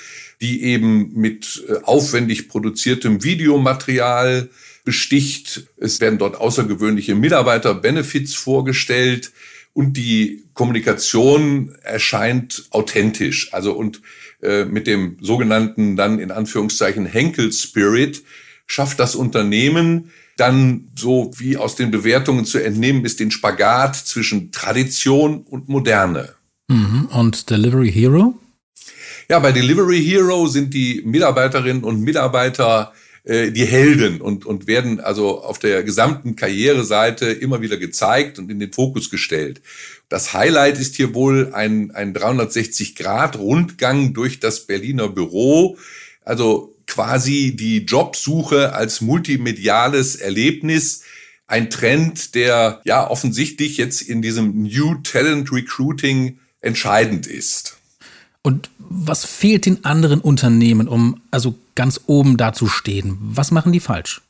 die 0.41 0.63
eben 0.63 1.13
mit 1.13 1.63
äh, 1.69 1.75
aufwendig 1.83 2.49
produziertem 2.49 3.23
Videomaterial 3.23 4.49
besticht. 4.85 5.67
Es 5.77 5.99
werden 5.99 6.19
dort 6.19 6.37
außergewöhnliche 6.37 7.15
Mitarbeiter-Benefits 7.15 8.35
vorgestellt 8.35 9.31
und 9.73 9.97
die 9.97 10.45
Kommunikation 10.53 11.75
erscheint 11.81 12.65
authentisch. 12.69 13.53
Also 13.53 13.73
und 13.73 14.01
äh, 14.41 14.63
mit 14.63 14.87
dem 14.87 15.17
sogenannten 15.19 15.97
dann 15.97 16.19
in 16.19 16.31
Anführungszeichen 16.31 17.05
Henkel 17.05 17.51
Spirit 17.51 18.23
schafft 18.67 18.99
das 18.99 19.15
Unternehmen 19.15 20.11
dann 20.37 20.89
so 20.95 21.31
wie 21.37 21.57
aus 21.57 21.75
den 21.75 21.91
Bewertungen 21.91 22.45
zu 22.45 22.59
entnehmen 22.59 23.05
ist 23.05 23.19
den 23.19 23.31
Spagat 23.31 23.95
zwischen 23.95 24.51
Tradition 24.51 25.43
und 25.43 25.69
Moderne. 25.69 26.33
Mhm. 26.67 27.05
Und 27.11 27.49
Delivery 27.49 27.91
Hero? 27.91 28.37
Ja, 29.29 29.39
bei 29.39 29.51
Delivery 29.51 30.03
Hero 30.03 30.47
sind 30.47 30.73
die 30.73 31.01
Mitarbeiterinnen 31.05 31.83
und 31.83 32.01
Mitarbeiter 32.01 32.93
äh, 33.25 33.51
die 33.51 33.65
Helden 33.65 34.21
und, 34.21 34.45
und 34.45 34.67
werden 34.67 34.99
also 34.99 35.41
auf 35.41 35.57
der 35.57 35.81
gesamten 35.83 36.35
Karriereseite 36.35 37.25
immer 37.25 37.61
wieder 37.61 37.77
gezeigt 37.77 38.37
und 38.37 38.51
in 38.51 38.59
den 38.59 38.71
Fokus 38.71 39.09
gestellt. 39.09 39.61
Das 40.09 40.33
Highlight 40.33 40.79
ist 40.79 40.95
hier 40.95 41.15
wohl 41.15 41.51
ein, 41.53 41.89
ein 41.91 42.13
360-Grad-Rundgang 42.13 44.13
durch 44.13 44.39
das 44.39 44.67
Berliner 44.67 45.09
Büro. 45.09 45.77
Also 46.23 46.75
quasi 46.85 47.55
die 47.55 47.79
Jobsuche 47.79 48.73
als 48.73 49.01
multimediales 49.01 50.15
Erlebnis. 50.15 51.01
Ein 51.47 51.71
Trend, 51.71 52.35
der 52.35 52.81
ja 52.85 53.09
offensichtlich 53.09 53.77
jetzt 53.77 54.03
in 54.03 54.21
diesem 54.21 54.63
New 54.63 54.95
Talent 55.01 55.51
Recruiting 55.51 56.37
entscheidend 56.61 57.25
ist. 57.25 57.77
Und 58.43 58.69
was 58.89 59.25
fehlt 59.25 59.65
den 59.65 59.85
anderen 59.85 60.21
Unternehmen, 60.21 60.87
um 60.87 61.21
also 61.31 61.55
ganz 61.75 62.01
oben 62.05 62.37
da 62.37 62.53
zu 62.53 62.67
stehen? 62.67 63.17
Was 63.21 63.51
machen 63.51 63.71
die 63.71 63.79
falsch? 63.79 64.21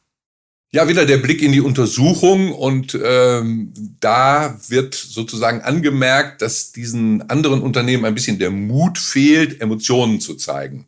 Ja, 0.72 0.90
wieder 0.90 1.06
der 1.06 1.20
Blick 1.20 1.42
in 1.42 1.54
die 1.54 1.62
Untersuchung 1.62 2.52
und 2.52 3.00
ähm, 3.02 3.72
da 4.02 4.60
wird 4.68 4.94
sozusagen 4.94 5.62
angemerkt, 5.62 6.42
dass 6.42 6.74
diesen 6.74 7.30
anderen 7.30 7.62
Unternehmen 7.62 8.04
ein 8.04 8.16
bisschen 8.16 8.40
der 8.40 8.52
Mut 8.52 8.98
fehlt, 8.98 9.62
Emotionen 9.62 10.20
zu 10.20 10.36
zeigen. 10.36 10.88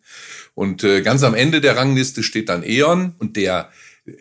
Und 0.55 0.83
äh, 0.83 1.01
ganz 1.03 1.23
am 1.23 1.35
Ende 1.35 1.61
der 1.61 1.77
Rangliste 1.77 2.23
steht 2.23 2.49
dann 2.49 2.63
E.ON 2.65 3.13
und 3.19 3.37
der 3.37 3.69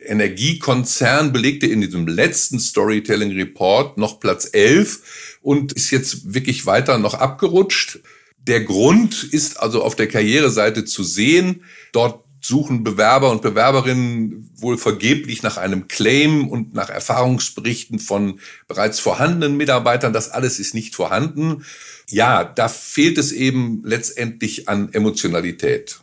Energiekonzern 0.04 1.32
belegte 1.32 1.66
in 1.66 1.80
diesem 1.80 2.06
letzten 2.06 2.58
Storytelling 2.58 3.32
Report 3.32 3.98
noch 3.98 4.20
Platz 4.20 4.48
11 4.52 5.38
und 5.42 5.72
ist 5.72 5.90
jetzt 5.90 6.34
wirklich 6.34 6.66
weiter 6.66 6.98
noch 6.98 7.14
abgerutscht. 7.14 8.00
Der 8.46 8.62
Grund 8.62 9.24
ist 9.24 9.60
also 9.60 9.82
auf 9.82 9.96
der 9.96 10.08
Karriereseite 10.08 10.84
zu 10.84 11.02
sehen. 11.02 11.64
Dort 11.92 12.24
suchen 12.40 12.84
Bewerber 12.84 13.30
und 13.30 13.42
Bewerberinnen 13.42 14.50
wohl 14.56 14.78
vergeblich 14.78 15.42
nach 15.42 15.56
einem 15.56 15.88
Claim 15.88 16.48
und 16.48 16.74
nach 16.74 16.90
Erfahrungsberichten 16.90 17.98
von 17.98 18.40
bereits 18.68 19.00
vorhandenen 19.00 19.56
Mitarbeitern. 19.56 20.12
Das 20.12 20.30
alles 20.30 20.60
ist 20.60 20.74
nicht 20.74 20.94
vorhanden. 20.94 21.64
Ja, 22.08 22.44
da 22.44 22.68
fehlt 22.68 23.18
es 23.18 23.32
eben 23.32 23.82
letztendlich 23.84 24.68
an 24.68 24.92
Emotionalität. 24.92 26.00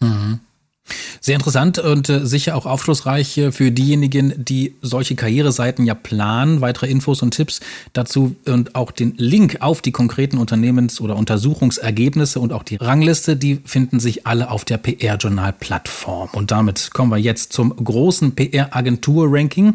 Mhm. 0.00 0.40
Sehr 1.20 1.34
interessant 1.34 1.78
und 1.78 2.08
äh, 2.08 2.26
sicher 2.26 2.56
auch 2.56 2.66
aufschlussreich 2.66 3.40
für 3.50 3.70
diejenigen, 3.70 4.44
die 4.44 4.74
solche 4.82 5.14
Karriereseiten 5.14 5.86
ja 5.86 5.94
planen. 5.94 6.60
Weitere 6.60 6.88
Infos 6.88 7.22
und 7.22 7.32
Tipps 7.32 7.60
dazu 7.92 8.36
und 8.46 8.74
auch 8.74 8.90
den 8.90 9.14
Link 9.16 9.58
auf 9.60 9.82
die 9.82 9.92
konkreten 9.92 10.38
Unternehmens- 10.38 11.00
oder 11.00 11.16
Untersuchungsergebnisse 11.16 12.40
und 12.40 12.52
auch 12.52 12.62
die 12.62 12.76
Rangliste, 12.76 13.36
die 13.36 13.60
finden 13.64 14.00
sich 14.00 14.26
alle 14.26 14.50
auf 14.50 14.64
der 14.64 14.78
PR-Journal-Plattform. 14.78 16.30
Und 16.32 16.50
damit 16.50 16.90
kommen 16.92 17.10
wir 17.10 17.18
jetzt 17.18 17.52
zum 17.52 17.74
großen 17.76 18.34
PR-Agentur-Ranking 18.34 19.74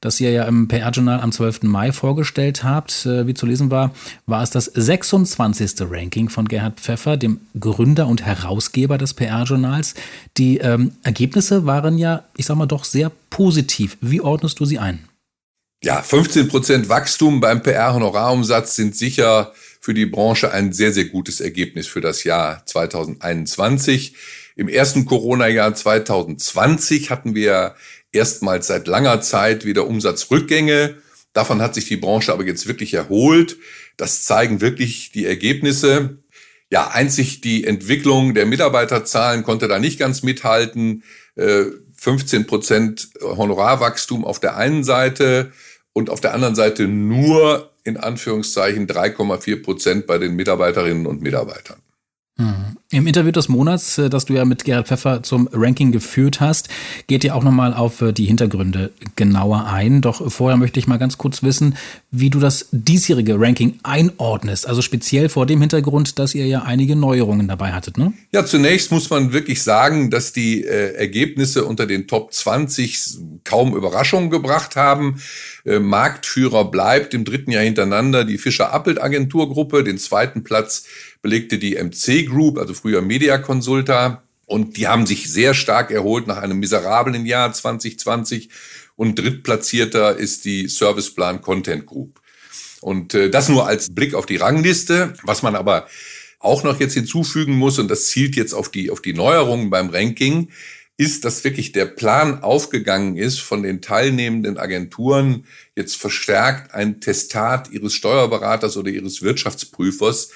das 0.00 0.20
ihr 0.20 0.30
ja 0.30 0.44
im 0.44 0.68
PR-Journal 0.68 1.20
am 1.20 1.32
12. 1.32 1.62
Mai 1.64 1.92
vorgestellt 1.92 2.62
habt. 2.62 3.06
Äh, 3.06 3.26
wie 3.26 3.34
zu 3.34 3.46
lesen 3.46 3.70
war, 3.70 3.92
war 4.26 4.42
es 4.42 4.50
das 4.50 4.66
26. 4.66 5.74
Ranking 5.80 6.28
von 6.28 6.46
Gerhard 6.46 6.80
Pfeffer, 6.80 7.16
dem 7.16 7.40
Gründer 7.58 8.06
und 8.06 8.24
Herausgeber 8.24 8.98
des 8.98 9.14
PR-Journals. 9.14 9.94
Die 10.36 10.58
ähm, 10.58 10.92
Ergebnisse 11.02 11.66
waren 11.66 11.98
ja, 11.98 12.24
ich 12.36 12.46
sag 12.46 12.56
mal, 12.56 12.66
doch 12.66 12.84
sehr 12.84 13.10
positiv. 13.30 13.98
Wie 14.00 14.20
ordnest 14.20 14.60
du 14.60 14.64
sie 14.64 14.78
ein? 14.78 15.08
Ja, 15.82 16.02
15 16.02 16.48
Prozent 16.48 16.88
Wachstum 16.88 17.40
beim 17.40 17.62
PR-Honorarumsatz 17.62 18.74
sind 18.74 18.96
sicher 18.96 19.52
für 19.80 19.94
die 19.94 20.06
Branche 20.06 20.52
ein 20.52 20.72
sehr, 20.72 20.92
sehr 20.92 21.04
gutes 21.04 21.40
Ergebnis 21.40 21.86
für 21.86 22.00
das 22.00 22.24
Jahr 22.24 22.62
2021. 22.66 24.14
Im 24.56 24.68
ersten 24.68 25.04
Corona-Jahr 25.04 25.72
2020 25.72 27.10
hatten 27.10 27.36
wir 27.36 27.76
erstmals 28.12 28.66
seit 28.66 28.86
langer 28.86 29.20
Zeit 29.20 29.64
wieder 29.64 29.86
Umsatzrückgänge. 29.86 30.96
Davon 31.32 31.60
hat 31.60 31.74
sich 31.74 31.86
die 31.86 31.96
Branche 31.96 32.32
aber 32.32 32.44
jetzt 32.44 32.66
wirklich 32.66 32.94
erholt. 32.94 33.56
Das 33.96 34.24
zeigen 34.24 34.60
wirklich 34.60 35.12
die 35.12 35.26
Ergebnisse. 35.26 36.18
Ja, 36.70 36.88
einzig 36.88 37.40
die 37.40 37.64
Entwicklung 37.64 38.34
der 38.34 38.46
Mitarbeiterzahlen 38.46 39.42
konnte 39.42 39.68
da 39.68 39.78
nicht 39.78 39.98
ganz 39.98 40.22
mithalten. 40.22 41.02
15 41.36 42.42
äh, 42.42 42.44
Prozent 42.44 43.08
Honorarwachstum 43.20 44.24
auf 44.24 44.40
der 44.40 44.56
einen 44.56 44.84
Seite 44.84 45.52
und 45.92 46.10
auf 46.10 46.20
der 46.20 46.34
anderen 46.34 46.54
Seite 46.54 46.86
nur 46.86 47.72
in 47.84 47.96
Anführungszeichen 47.96 48.86
3,4 48.86 49.62
Prozent 49.62 50.06
bei 50.06 50.18
den 50.18 50.36
Mitarbeiterinnen 50.36 51.06
und 51.06 51.22
Mitarbeitern. 51.22 51.80
Mhm. 52.38 52.76
Im 52.90 53.06
Interview 53.06 53.32
des 53.32 53.48
Monats, 53.48 53.98
äh, 53.98 54.08
das 54.08 54.24
du 54.24 54.34
ja 54.34 54.44
mit 54.44 54.64
Gerhard 54.64 54.86
Pfeffer 54.86 55.22
zum 55.24 55.48
Ranking 55.52 55.90
geführt 55.90 56.40
hast, 56.40 56.68
geht 57.08 57.24
ihr 57.24 57.34
auch 57.34 57.42
nochmal 57.42 57.74
auf 57.74 58.00
äh, 58.00 58.12
die 58.12 58.24
Hintergründe 58.26 58.92
genauer 59.16 59.66
ein. 59.66 60.00
Doch 60.00 60.30
vorher 60.30 60.56
möchte 60.56 60.78
ich 60.78 60.86
mal 60.86 60.98
ganz 60.98 61.18
kurz 61.18 61.42
wissen, 61.42 61.76
wie 62.12 62.30
du 62.30 62.38
das 62.38 62.68
diesjährige 62.70 63.40
Ranking 63.40 63.80
einordnest. 63.82 64.68
Also 64.68 64.82
speziell 64.82 65.28
vor 65.28 65.46
dem 65.46 65.60
Hintergrund, 65.60 66.18
dass 66.20 66.34
ihr 66.34 66.46
ja 66.46 66.62
einige 66.62 66.94
Neuerungen 66.94 67.48
dabei 67.48 67.72
hattet, 67.72 67.98
ne? 67.98 68.12
Ja, 68.32 68.46
zunächst 68.46 68.92
muss 68.92 69.10
man 69.10 69.32
wirklich 69.32 69.62
sagen, 69.62 70.10
dass 70.10 70.32
die 70.32 70.64
äh, 70.64 70.94
Ergebnisse 70.94 71.64
unter 71.64 71.86
den 71.86 72.06
Top 72.06 72.32
20 72.32 73.18
kaum 73.42 73.74
Überraschungen 73.74 74.30
gebracht 74.30 74.76
haben. 74.76 75.20
Äh, 75.68 75.80
Marktführer 75.80 76.70
bleibt 76.70 77.12
im 77.12 77.24
dritten 77.24 77.50
Jahr 77.50 77.62
hintereinander 77.62 78.24
die 78.24 78.38
Fischer-Appelt-Agenturgruppe. 78.38 79.84
Den 79.84 79.98
zweiten 79.98 80.42
Platz 80.42 80.84
belegte 81.20 81.58
die 81.58 81.76
MC 81.76 82.26
Group, 82.26 82.58
also 82.58 82.72
früher 82.72 83.02
Media 83.02 83.36
Consulta. 83.36 84.22
Und 84.46 84.78
die 84.78 84.88
haben 84.88 85.04
sich 85.04 85.30
sehr 85.30 85.52
stark 85.52 85.90
erholt 85.90 86.26
nach 86.26 86.38
einem 86.38 86.58
miserablen 86.58 87.26
Jahr 87.26 87.52
2020. 87.52 88.48
Und 88.96 89.18
drittplatzierter 89.18 90.16
ist 90.16 90.46
die 90.46 90.68
Serviceplan 90.68 91.42
Content 91.42 91.84
Group. 91.84 92.18
Und 92.80 93.12
äh, 93.12 93.28
das 93.28 93.50
nur 93.50 93.66
als 93.66 93.92
Blick 93.94 94.14
auf 94.14 94.24
die 94.24 94.36
Rangliste. 94.36 95.12
Was 95.22 95.42
man 95.42 95.54
aber 95.54 95.86
auch 96.38 96.62
noch 96.62 96.80
jetzt 96.80 96.94
hinzufügen 96.94 97.54
muss, 97.56 97.78
und 97.78 97.90
das 97.90 98.06
zielt 98.06 98.36
jetzt 98.36 98.54
auf 98.54 98.70
die, 98.70 98.90
auf 98.90 99.02
die 99.02 99.12
Neuerungen 99.12 99.68
beim 99.68 99.90
Ranking, 99.90 100.48
ist, 100.98 101.24
dass 101.24 101.44
wirklich 101.44 101.70
der 101.72 101.86
Plan 101.86 102.42
aufgegangen 102.42 103.16
ist, 103.16 103.38
von 103.38 103.62
den 103.62 103.80
teilnehmenden 103.80 104.58
Agenturen 104.58 105.46
jetzt 105.76 105.96
verstärkt 105.96 106.74
ein 106.74 107.00
Testat 107.00 107.70
ihres 107.70 107.94
Steuerberaters 107.94 108.76
oder 108.76 108.90
ihres 108.90 109.22
Wirtschaftsprüfers 109.22 110.30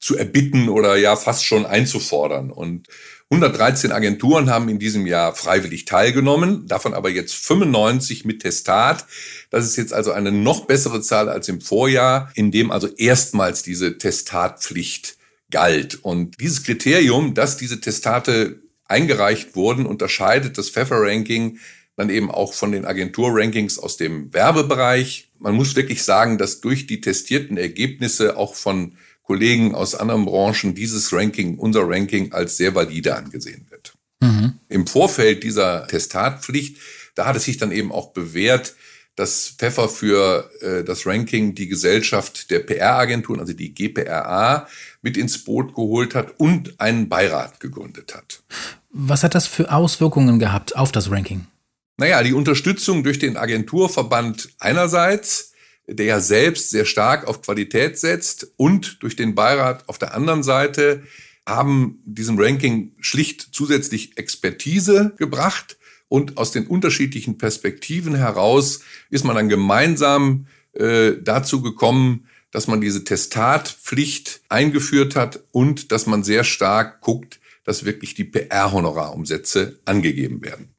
zu 0.00 0.16
erbitten 0.16 0.68
oder 0.68 0.96
ja 0.96 1.14
fast 1.14 1.44
schon 1.44 1.64
einzufordern. 1.64 2.50
Und 2.50 2.88
113 3.30 3.92
Agenturen 3.92 4.50
haben 4.50 4.68
in 4.68 4.80
diesem 4.80 5.06
Jahr 5.06 5.36
freiwillig 5.36 5.84
teilgenommen, 5.84 6.66
davon 6.66 6.94
aber 6.94 7.10
jetzt 7.10 7.34
95 7.34 8.24
mit 8.24 8.42
Testat. 8.42 9.06
Das 9.50 9.64
ist 9.66 9.76
jetzt 9.76 9.92
also 9.92 10.10
eine 10.10 10.32
noch 10.32 10.66
bessere 10.66 11.00
Zahl 11.00 11.28
als 11.28 11.48
im 11.48 11.60
Vorjahr, 11.60 12.32
in 12.34 12.50
dem 12.50 12.72
also 12.72 12.88
erstmals 12.88 13.62
diese 13.62 13.98
Testatpflicht 13.98 15.16
galt. 15.50 15.96
Und 16.02 16.40
dieses 16.40 16.64
Kriterium, 16.64 17.34
dass 17.34 17.56
diese 17.56 17.80
Testate 17.80 18.62
eingereicht 18.88 19.54
wurden, 19.54 19.86
unterscheidet 19.86 20.58
das 20.58 20.70
Pfeffer-Ranking 20.70 21.58
dann 21.98 22.10
eben 22.10 22.30
auch 22.30 22.54
von 22.54 22.70
den 22.70 22.84
Agentur-Rankings 22.84 23.78
aus 23.78 23.96
dem 23.96 24.32
Werbebereich. 24.32 25.30
Man 25.38 25.56
muss 25.56 25.74
wirklich 25.74 26.04
sagen, 26.04 26.38
dass 26.38 26.60
durch 26.60 26.86
die 26.86 27.00
testierten 27.00 27.56
Ergebnisse 27.56 28.36
auch 28.36 28.54
von 28.54 28.96
Kollegen 29.24 29.74
aus 29.74 29.96
anderen 29.96 30.24
Branchen 30.24 30.74
dieses 30.74 31.12
Ranking, 31.12 31.58
unser 31.58 31.88
Ranking, 31.88 32.32
als 32.32 32.56
sehr 32.56 32.74
valide 32.74 33.16
angesehen 33.16 33.66
wird. 33.68 33.94
Mhm. 34.20 34.54
Im 34.68 34.86
Vorfeld 34.86 35.42
dieser 35.42 35.88
Testatpflicht, 35.88 36.78
da 37.16 37.26
hat 37.26 37.36
es 37.36 37.44
sich 37.44 37.56
dann 37.56 37.72
eben 37.72 37.90
auch 37.90 38.12
bewährt, 38.12 38.76
dass 39.18 39.48
Pfeffer 39.48 39.88
für 39.88 40.48
äh, 40.60 40.84
das 40.84 41.04
Ranking 41.04 41.54
die 41.54 41.66
Gesellschaft 41.66 42.50
der 42.52 42.60
PR-Agenturen, 42.60 43.40
also 43.40 43.52
die 43.52 43.74
GPRA, 43.74 44.68
mit 45.02 45.16
ins 45.16 45.42
Boot 45.42 45.74
geholt 45.74 46.14
hat 46.14 46.38
und 46.38 46.80
einen 46.80 47.08
Beirat 47.08 47.58
gegründet 47.58 48.14
hat. 48.14 48.42
Was 48.90 49.24
hat 49.24 49.34
das 49.34 49.48
für 49.48 49.72
Auswirkungen 49.72 50.38
gehabt 50.38 50.76
auf 50.76 50.92
das 50.92 51.10
Ranking? 51.10 51.48
Naja, 51.96 52.22
die 52.22 52.32
Unterstützung 52.32 53.02
durch 53.02 53.18
den 53.18 53.36
Agenturverband 53.36 54.50
einerseits, 54.60 55.52
der 55.88 56.06
ja 56.06 56.20
selbst 56.20 56.70
sehr 56.70 56.84
stark 56.84 57.26
auf 57.26 57.42
Qualität 57.42 57.98
setzt 57.98 58.52
und 58.56 59.02
durch 59.02 59.16
den 59.16 59.34
Beirat 59.34 59.88
auf 59.88 59.98
der 59.98 60.14
anderen 60.14 60.44
Seite 60.44 61.02
haben 61.44 62.00
diesem 62.04 62.38
Ranking 62.38 62.92
schlicht 63.00 63.48
zusätzlich 63.52 64.16
Expertise 64.16 65.14
gebracht 65.16 65.77
und 66.08 66.38
aus 66.38 66.52
den 66.52 66.66
unterschiedlichen 66.66 67.38
Perspektiven 67.38 68.14
heraus 68.14 68.80
ist 69.10 69.24
man 69.24 69.36
dann 69.36 69.48
gemeinsam 69.48 70.46
äh, 70.72 71.12
dazu 71.22 71.62
gekommen, 71.62 72.26
dass 72.50 72.66
man 72.66 72.80
diese 72.80 73.04
Testatpflicht 73.04 74.40
eingeführt 74.48 75.16
hat 75.16 75.40
und 75.52 75.92
dass 75.92 76.06
man 76.06 76.22
sehr 76.22 76.44
stark 76.44 77.00
guckt, 77.00 77.40
dass 77.64 77.84
wirklich 77.84 78.14
die 78.14 78.24
PR-Honorarumsätze 78.24 79.78
angegeben 79.84 80.42
werden. 80.42 80.74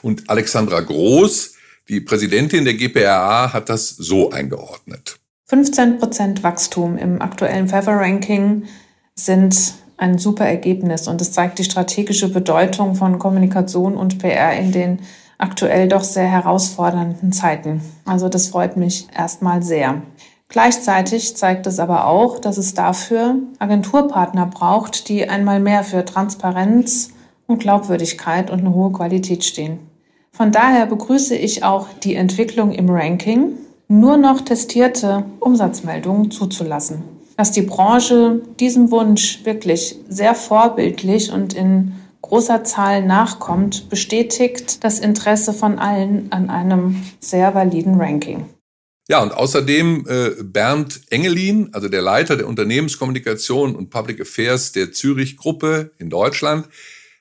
Und 0.00 0.30
Alexandra 0.30 0.80
Groß, 0.80 1.54
die 1.88 2.00
Präsidentin 2.00 2.64
der 2.64 2.74
GPRA 2.74 3.52
hat 3.52 3.68
das 3.68 3.90
so 3.90 4.30
eingeordnet. 4.30 5.16
15 5.46 5.98
Prozent 5.98 6.42
Wachstum 6.42 6.96
im 6.96 7.20
aktuellen 7.20 7.68
Pfeffer-Ranking 7.68 8.64
sind 9.14 9.74
ein 10.00 10.18
super 10.18 10.46
Ergebnis 10.46 11.08
und 11.08 11.20
es 11.20 11.32
zeigt 11.32 11.58
die 11.58 11.64
strategische 11.64 12.28
Bedeutung 12.28 12.94
von 12.94 13.18
Kommunikation 13.18 13.96
und 13.96 14.18
PR 14.18 14.56
in 14.56 14.72
den 14.72 14.98
aktuell 15.36 15.88
doch 15.88 16.02
sehr 16.02 16.26
herausfordernden 16.26 17.32
Zeiten. 17.32 17.82
Also 18.06 18.28
das 18.28 18.48
freut 18.48 18.76
mich 18.76 19.08
erstmal 19.16 19.62
sehr. 19.62 20.02
Gleichzeitig 20.48 21.36
zeigt 21.36 21.66
es 21.66 21.78
aber 21.78 22.06
auch, 22.06 22.38
dass 22.38 22.58
es 22.58 22.74
dafür 22.74 23.36
Agenturpartner 23.58 24.46
braucht, 24.46 25.08
die 25.08 25.28
einmal 25.28 25.60
mehr 25.60 25.84
für 25.84 26.04
Transparenz 26.04 27.10
und 27.46 27.60
Glaubwürdigkeit 27.60 28.50
und 28.50 28.60
eine 28.60 28.74
hohe 28.74 28.92
Qualität 28.92 29.44
stehen. 29.44 29.78
Von 30.32 30.50
daher 30.50 30.86
begrüße 30.86 31.36
ich 31.36 31.62
auch 31.62 31.88
die 32.02 32.14
Entwicklung 32.14 32.72
im 32.72 32.88
Ranking, 32.88 33.52
nur 33.86 34.16
noch 34.16 34.40
testierte 34.40 35.24
Umsatzmeldungen 35.40 36.30
zuzulassen. 36.30 37.02
Dass 37.40 37.52
die 37.52 37.62
Branche 37.62 38.42
diesem 38.60 38.90
Wunsch 38.90 39.46
wirklich 39.46 39.96
sehr 40.10 40.34
vorbildlich 40.34 41.32
und 41.32 41.54
in 41.54 41.94
großer 42.20 42.64
Zahl 42.64 43.02
nachkommt, 43.02 43.88
bestätigt 43.88 44.84
das 44.84 44.98
Interesse 44.98 45.54
von 45.54 45.78
allen 45.78 46.30
an 46.32 46.50
einem 46.50 47.02
sehr 47.18 47.54
validen 47.54 47.98
Ranking. 47.98 48.44
Ja, 49.08 49.22
und 49.22 49.32
außerdem 49.32 50.06
äh, 50.06 50.42
Bernd 50.42 51.00
Engelin, 51.08 51.70
also 51.72 51.88
der 51.88 52.02
Leiter 52.02 52.36
der 52.36 52.46
Unternehmenskommunikation 52.46 53.74
und 53.74 53.88
Public 53.88 54.20
Affairs 54.20 54.72
der 54.72 54.92
Zürich 54.92 55.38
Gruppe 55.38 55.92
in 55.96 56.10
Deutschland, 56.10 56.68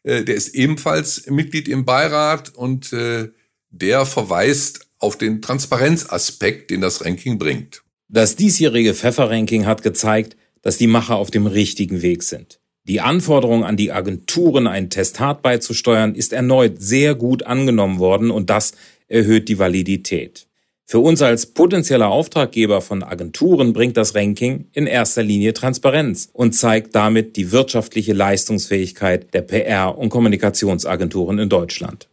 äh, 0.03 0.25
der 0.25 0.35
ist 0.35 0.49
ebenfalls 0.49 1.27
Mitglied 1.27 1.69
im 1.69 1.85
Beirat 1.85 2.49
und 2.49 2.91
äh, 2.91 3.29
der 3.69 4.05
verweist 4.05 4.85
auf 4.97 5.17
den 5.17 5.41
Transparenzaspekt, 5.41 6.71
den 6.71 6.81
das 6.81 7.05
Ranking 7.05 7.39
bringt. 7.39 7.83
Das 8.11 8.35
diesjährige 8.35 8.95
Pfeffer-Ranking 8.95 9.67
hat 9.67 9.83
gezeigt, 9.83 10.35
dass 10.63 10.79
die 10.79 10.87
Macher 10.87 11.17
auf 11.17 11.29
dem 11.29 11.45
richtigen 11.45 12.01
Weg 12.01 12.23
sind. 12.23 12.59
Die 12.83 13.01
Anforderung 13.01 13.63
an 13.63 13.77
die 13.77 13.91
Agenturen, 13.91 14.65
ein 14.65 14.89
Testat 14.89 15.43
beizusteuern, 15.43 16.15
ist 16.15 16.33
erneut 16.33 16.81
sehr 16.81 17.13
gut 17.13 17.43
angenommen 17.43 17.99
worden 17.99 18.31
und 18.31 18.49
das 18.49 18.71
erhöht 19.07 19.47
die 19.47 19.59
Validität. 19.59 20.47
Für 20.87 20.97
uns 20.97 21.21
als 21.21 21.45
potenzieller 21.45 22.09
Auftraggeber 22.09 22.81
von 22.81 23.03
Agenturen 23.03 23.73
bringt 23.73 23.95
das 23.95 24.15
Ranking 24.15 24.65
in 24.73 24.87
erster 24.87 25.21
Linie 25.21 25.53
Transparenz 25.53 26.29
und 26.33 26.53
zeigt 26.53 26.95
damit 26.95 27.35
die 27.35 27.51
wirtschaftliche 27.51 28.13
Leistungsfähigkeit 28.13 29.31
der 29.35 29.47
PR- 29.47 29.95
und 29.95 30.09
Kommunikationsagenturen 30.09 31.37
in 31.37 31.49
Deutschland 31.49 32.08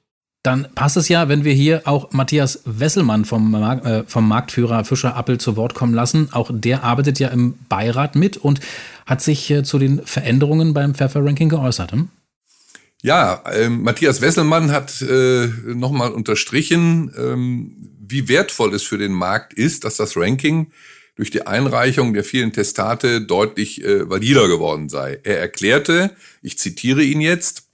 dann 0.46 0.68
passt 0.74 0.96
es 0.96 1.09
ja, 1.09 1.28
wenn 1.28 1.42
wir 1.42 1.52
hier 1.52 1.82
auch 1.87 2.12
Matthias 2.12 2.61
Wesselmann 2.64 3.24
vom, 3.24 3.52
äh, 3.54 4.04
vom 4.06 4.28
Marktführer 4.28 4.85
Fischer 4.85 5.16
Appel 5.16 5.38
zu 5.38 5.56
Wort 5.56 5.74
kommen 5.74 5.92
lassen. 5.92 6.28
Auch 6.30 6.50
der 6.52 6.85
arbeitet 6.85 7.18
ja 7.18 7.28
im 7.28 7.54
Beirat 7.68 8.14
mit 8.14 8.37
und 8.37 8.61
hat 9.06 9.20
sich 9.20 9.50
äh, 9.50 9.64
zu 9.64 9.78
den 9.78 10.02
Veränderungen 10.04 10.72
beim 10.72 10.94
Pfeffer-Ranking 10.94 11.48
geäußert. 11.48 11.92
Hm? 11.92 12.09
Ja, 13.02 13.42
äh, 13.52 13.68
Matthias 13.68 14.20
Wesselmann 14.20 14.70
hat 14.70 15.02
äh, 15.02 15.48
nochmal 15.66 16.12
unterstrichen, 16.12 17.12
ähm, 17.18 17.76
wie 18.00 18.28
wertvoll 18.28 18.72
es 18.72 18.85
für 18.85 18.98
den 18.98 19.12
Markt 19.12 19.52
ist, 19.52 19.85
dass 19.85 19.96
das 19.96 20.16
Ranking 20.16 20.70
durch 21.16 21.30
die 21.30 21.46
Einreichung 21.46 22.14
der 22.14 22.24
vielen 22.24 22.52
Testate 22.52 23.20
deutlich 23.20 23.82
äh, 23.85 24.09
valider 24.09 24.46
geworden 24.48 24.88
sei. 24.88 25.18
Er 25.24 25.40
erklärte, 25.40 26.12
ich 26.42 26.59
zitiere 26.59 27.02
ihn 27.02 27.20
jetzt, 27.20 27.65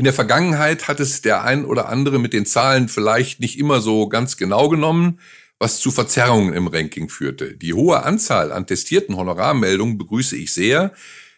in 0.00 0.04
der 0.04 0.14
Vergangenheit 0.14 0.88
hat 0.88 0.98
es 0.98 1.20
der 1.20 1.44
ein 1.44 1.66
oder 1.66 1.90
andere 1.90 2.18
mit 2.18 2.32
den 2.32 2.46
Zahlen 2.46 2.88
vielleicht 2.88 3.38
nicht 3.38 3.58
immer 3.58 3.82
so 3.82 4.08
ganz 4.08 4.38
genau 4.38 4.70
genommen, 4.70 5.20
was 5.58 5.78
zu 5.78 5.90
Verzerrungen 5.90 6.54
im 6.54 6.68
Ranking 6.68 7.10
führte. 7.10 7.54
Die 7.54 7.74
hohe 7.74 8.02
Anzahl 8.02 8.50
an 8.50 8.66
testierten 8.66 9.14
Honorarmeldungen 9.14 9.98
begrüße 9.98 10.38
ich 10.38 10.54
sehr. 10.54 10.94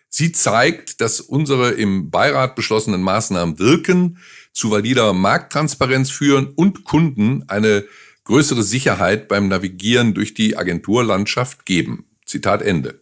Sie 0.09 0.31
zeigt, 0.31 1.01
dass 1.01 1.21
unsere 1.21 1.73
im 1.73 2.11
Beirat 2.11 2.55
beschlossenen 2.55 3.03
Maßnahmen 3.03 3.59
wirken, 3.59 4.19
zu 4.53 4.71
valider 4.71 5.13
Markttransparenz 5.13 6.11
führen 6.11 6.47
und 6.55 6.85
Kunden 6.85 7.43
eine 7.49 7.85
größere 8.23 8.63
Sicherheit 8.63 9.27
beim 9.27 9.49
Navigieren 9.49 10.15
durch 10.15 10.35
die 10.35 10.57
Agenturlandschaft 10.57 11.67
geben. 11.67 12.07
Zitat 12.27 12.63
Ende. 12.63 13.02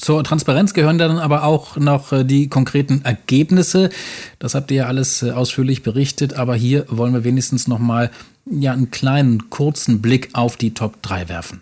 Zur 0.00 0.24
Transparenz 0.24 0.72
gehören 0.72 0.96
dann 0.96 1.18
aber 1.18 1.44
auch 1.44 1.76
noch 1.76 2.10
äh, 2.12 2.24
die 2.24 2.48
konkreten 2.48 3.02
Ergebnisse. 3.04 3.90
Das 4.38 4.54
habt 4.54 4.70
ihr 4.70 4.78
ja 4.78 4.86
alles 4.86 5.22
äh, 5.22 5.32
ausführlich 5.32 5.82
berichtet, 5.82 6.32
aber 6.32 6.54
hier 6.54 6.86
wollen 6.88 7.12
wir 7.12 7.22
wenigstens 7.22 7.68
noch 7.68 7.78
mal 7.78 8.10
ja 8.50 8.72
einen 8.72 8.90
kleinen 8.90 9.50
kurzen 9.50 10.00
Blick 10.00 10.30
auf 10.32 10.56
die 10.56 10.72
Top 10.72 11.02
3 11.02 11.28
werfen. 11.28 11.60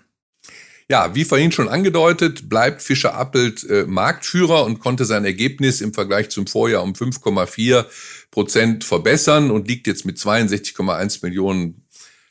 Ja, 0.88 1.16
wie 1.16 1.24
vorhin 1.24 1.51
schon 1.51 1.68
angedeutet, 1.68 2.48
bleibt 2.48 2.81
Fischer 2.81 3.14
Appelt 3.14 3.68
äh, 3.68 3.85
Marktführer 3.88 4.64
und 4.64 4.79
konnte 4.79 5.05
sein 5.05 5.24
Ergebnis 5.24 5.81
im 5.81 5.92
Vergleich 5.92 6.31
zum 6.31 6.46
Vorjahr 6.46 6.85
um 6.85 6.92
5,4 6.92 7.87
Prozent 8.31 8.85
verbessern 8.85 9.51
und 9.51 9.66
liegt 9.66 9.88
jetzt 9.88 10.07
mit 10.07 10.16
62,1 10.16 11.24
Millionen 11.24 11.83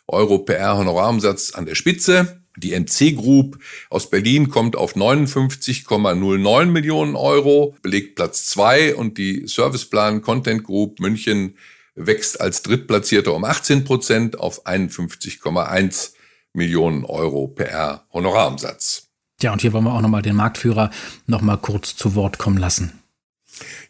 Euro 0.08 0.40
PR 0.40 0.78
Honorarumsatz 0.78 1.52
an 1.52 1.66
der 1.66 1.76
Spitze. 1.76 2.42
Die 2.58 2.78
MC 2.78 3.16
Group 3.16 3.60
aus 3.90 4.10
Berlin 4.10 4.50
kommt 4.50 4.76
auf 4.76 4.96
59,09 4.96 6.66
Millionen 6.66 7.16
Euro, 7.16 7.76
belegt 7.82 8.16
Platz 8.16 8.46
zwei 8.46 8.96
und 8.96 9.18
die 9.18 9.48
Serviceplan 9.48 10.22
Content 10.22 10.64
Group 10.64 11.00
München 11.00 11.56
wächst 11.96 12.42
als 12.42 12.64
Drittplatzierter 12.64 13.34
um 13.34 13.44
18 13.44 13.84
Prozent 13.84 14.40
auf 14.40 14.66
51,1 14.66 16.12
Millionen 16.54 17.06
Euro 17.06 17.48
PR 17.48 18.06
Honorarumsatz. 18.12 19.08
Ja, 19.42 19.54
und 19.54 19.62
hier 19.62 19.72
wollen 19.74 19.84
wir 19.84 19.94
auch 19.94 20.02
nochmal 20.02 20.24
den 20.24 20.36
Marktführer 20.36 20.90
nochmal 21.28 21.58
kurz 21.58 21.96
zu 21.96 22.16
Wort 22.16 22.40
kommen 22.40 22.58
lassen. 22.58 23.00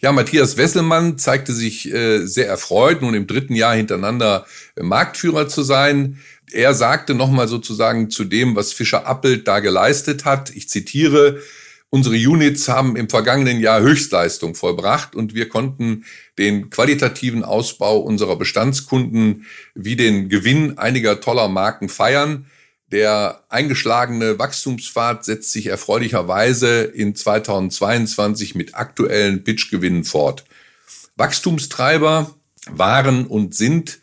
Ja, 0.02 0.12
Matthias 0.12 0.58
Wesselmann 0.58 1.18
zeigte 1.18 1.54
sich 1.54 1.92
äh, 1.92 2.26
sehr 2.26 2.48
erfreut, 2.48 3.02
nun 3.02 3.14
im 3.14 3.28
dritten 3.28 3.56
Jahr 3.56 3.76
hintereinander 3.76 4.46
äh, 4.76 4.84
Marktführer 4.84 5.48
zu 5.48 5.64
sein. 5.64 6.20
Er 6.52 6.74
sagte 6.74 7.14
nochmal 7.14 7.48
sozusagen 7.48 8.10
zu 8.10 8.24
dem, 8.24 8.56
was 8.56 8.72
Fischer 8.72 9.06
Appelt 9.06 9.48
da 9.48 9.60
geleistet 9.60 10.24
hat. 10.24 10.50
Ich 10.56 10.70
zitiere, 10.70 11.42
unsere 11.90 12.16
Units 12.16 12.70
haben 12.70 12.96
im 12.96 13.10
vergangenen 13.10 13.60
Jahr 13.60 13.82
Höchstleistung 13.82 14.56
vollbracht 14.56 15.16
und 15.16 15.34
wir 15.34 15.50
konnten 15.50 16.06
den 16.38 16.70
qualitativen 16.70 17.44
Ausbau 17.44 18.00
unserer 18.00 18.38
Bestandskunden 18.38 19.46
wie 19.76 19.98
den 19.98 20.30
Gewinn 20.30 20.78
einiger 20.78 21.20
toller 21.20 21.50
Marken 21.50 21.90
feiern. 21.90 22.46
Der 22.94 23.44
eingeschlagene 23.50 24.40
Wachstumspfad 24.40 25.26
setzt 25.26 25.52
sich 25.52 25.68
erfreulicherweise 25.68 26.84
in 26.84 27.16
2022 27.16 28.56
mit 28.56 28.76
aktuellen 28.76 29.44
Pitchgewinnen 29.44 30.06
fort. 30.06 30.46
Wachstumstreiber 31.18 32.34
waren 32.70 33.26
und 33.26 33.54
sind 33.54 34.00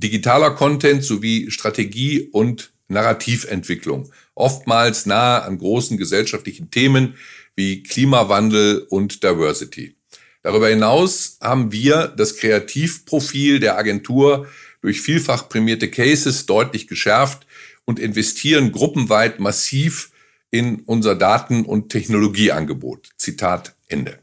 digitaler 0.00 0.52
Content 0.52 1.04
sowie 1.04 1.50
Strategie 1.50 2.28
und 2.32 2.72
Narrativentwicklung, 2.88 4.10
oftmals 4.34 5.06
nahe 5.06 5.42
an 5.42 5.58
großen 5.58 5.98
gesellschaftlichen 5.98 6.70
Themen 6.70 7.14
wie 7.56 7.82
Klimawandel 7.82 8.86
und 8.88 9.22
Diversity. 9.22 9.96
Darüber 10.42 10.68
hinaus 10.68 11.38
haben 11.40 11.72
wir 11.72 12.08
das 12.16 12.36
Kreativprofil 12.36 13.60
der 13.60 13.76
Agentur 13.76 14.46
durch 14.80 15.00
vielfach 15.00 15.48
prämierte 15.48 15.90
Cases 15.90 16.46
deutlich 16.46 16.86
geschärft 16.86 17.46
und 17.84 17.98
investieren 17.98 18.70
gruppenweit 18.72 19.40
massiv 19.40 20.12
in 20.50 20.80
unser 20.86 21.14
Daten- 21.14 21.64
und 21.64 21.90
Technologieangebot. 21.90 23.10
Zitat 23.16 23.74
Ende. 23.88 24.20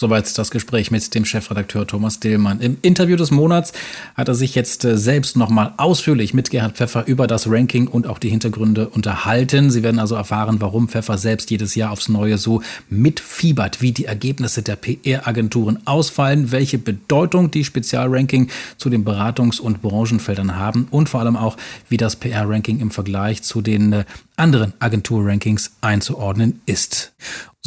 Soweit 0.00 0.38
das 0.38 0.52
Gespräch 0.52 0.92
mit 0.92 1.12
dem 1.16 1.24
Chefredakteur 1.24 1.84
Thomas 1.84 2.20
Dillmann. 2.20 2.60
Im 2.60 2.76
Interview 2.82 3.16
des 3.16 3.32
Monats 3.32 3.72
hat 4.14 4.28
er 4.28 4.36
sich 4.36 4.54
jetzt 4.54 4.84
äh, 4.84 4.96
selbst 4.96 5.36
nochmal 5.36 5.74
ausführlich 5.76 6.32
mit 6.34 6.50
Gerhard 6.50 6.76
Pfeffer 6.76 7.08
über 7.08 7.26
das 7.26 7.50
Ranking 7.50 7.88
und 7.88 8.06
auch 8.06 8.20
die 8.20 8.28
Hintergründe 8.28 8.88
unterhalten. 8.90 9.72
Sie 9.72 9.82
werden 9.82 9.98
also 9.98 10.14
erfahren, 10.14 10.60
warum 10.60 10.86
Pfeffer 10.86 11.18
selbst 11.18 11.50
jedes 11.50 11.74
Jahr 11.74 11.90
aufs 11.90 12.08
Neue 12.08 12.38
so 12.38 12.62
mitfiebert, 12.88 13.82
wie 13.82 13.90
die 13.90 14.04
Ergebnisse 14.04 14.62
der 14.62 14.76
PR-Agenturen 14.76 15.80
ausfallen, 15.84 16.52
welche 16.52 16.78
Bedeutung 16.78 17.50
die 17.50 17.64
Spezialranking 17.64 18.50
zu 18.76 18.90
den 18.90 19.04
Beratungs- 19.04 19.60
und 19.60 19.82
Branchenfeldern 19.82 20.54
haben 20.54 20.86
und 20.92 21.08
vor 21.08 21.18
allem 21.18 21.36
auch, 21.36 21.56
wie 21.88 21.96
das 21.96 22.14
PR-Ranking 22.14 22.78
im 22.78 22.92
Vergleich 22.92 23.42
zu 23.42 23.62
den 23.62 23.92
äh, 23.92 24.04
anderen 24.36 24.74
Agenturrankings 24.78 25.72
einzuordnen 25.80 26.60
ist. 26.66 27.12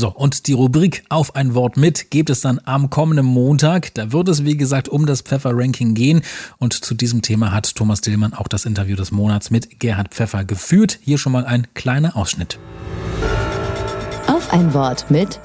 So, 0.01 0.09
und 0.09 0.47
die 0.47 0.53
Rubrik 0.53 1.03
Auf 1.09 1.35
ein 1.35 1.53
Wort 1.53 1.77
mit 1.77 2.09
gibt 2.09 2.31
es 2.31 2.41
dann 2.41 2.59
am 2.65 2.89
kommenden 2.89 3.27
Montag. 3.27 3.93
Da 3.93 4.11
wird 4.11 4.29
es, 4.29 4.43
wie 4.43 4.57
gesagt, 4.57 4.89
um 4.89 5.05
das 5.05 5.21
Pfeffer-Ranking 5.21 5.93
gehen. 5.93 6.23
Und 6.57 6.73
zu 6.73 6.95
diesem 6.95 7.21
Thema 7.21 7.51
hat 7.51 7.75
Thomas 7.75 8.01
Dillmann 8.01 8.33
auch 8.33 8.47
das 8.47 8.65
Interview 8.65 8.95
des 8.95 9.11
Monats 9.11 9.51
mit 9.51 9.79
Gerhard 9.79 10.11
Pfeffer 10.11 10.43
geführt. 10.43 10.97
Hier 11.03 11.19
schon 11.19 11.31
mal 11.31 11.45
ein 11.45 11.67
kleiner 11.75 12.17
Ausschnitt. 12.17 12.57
Auf 14.25 14.51
ein 14.51 14.73
Wort 14.73 15.05
mit 15.11 15.39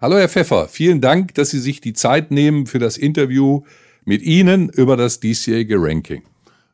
Hallo 0.00 0.16
Herr 0.16 0.30
Pfeffer, 0.30 0.66
vielen 0.68 1.02
Dank, 1.02 1.34
dass 1.34 1.50
Sie 1.50 1.60
sich 1.60 1.82
die 1.82 1.92
Zeit 1.92 2.30
nehmen 2.30 2.66
für 2.66 2.78
das 2.78 2.96
Interview 2.96 3.64
mit 4.06 4.22
Ihnen 4.22 4.70
über 4.70 4.96
das 4.96 5.20
diesjährige 5.20 5.76
Ranking. 5.78 6.22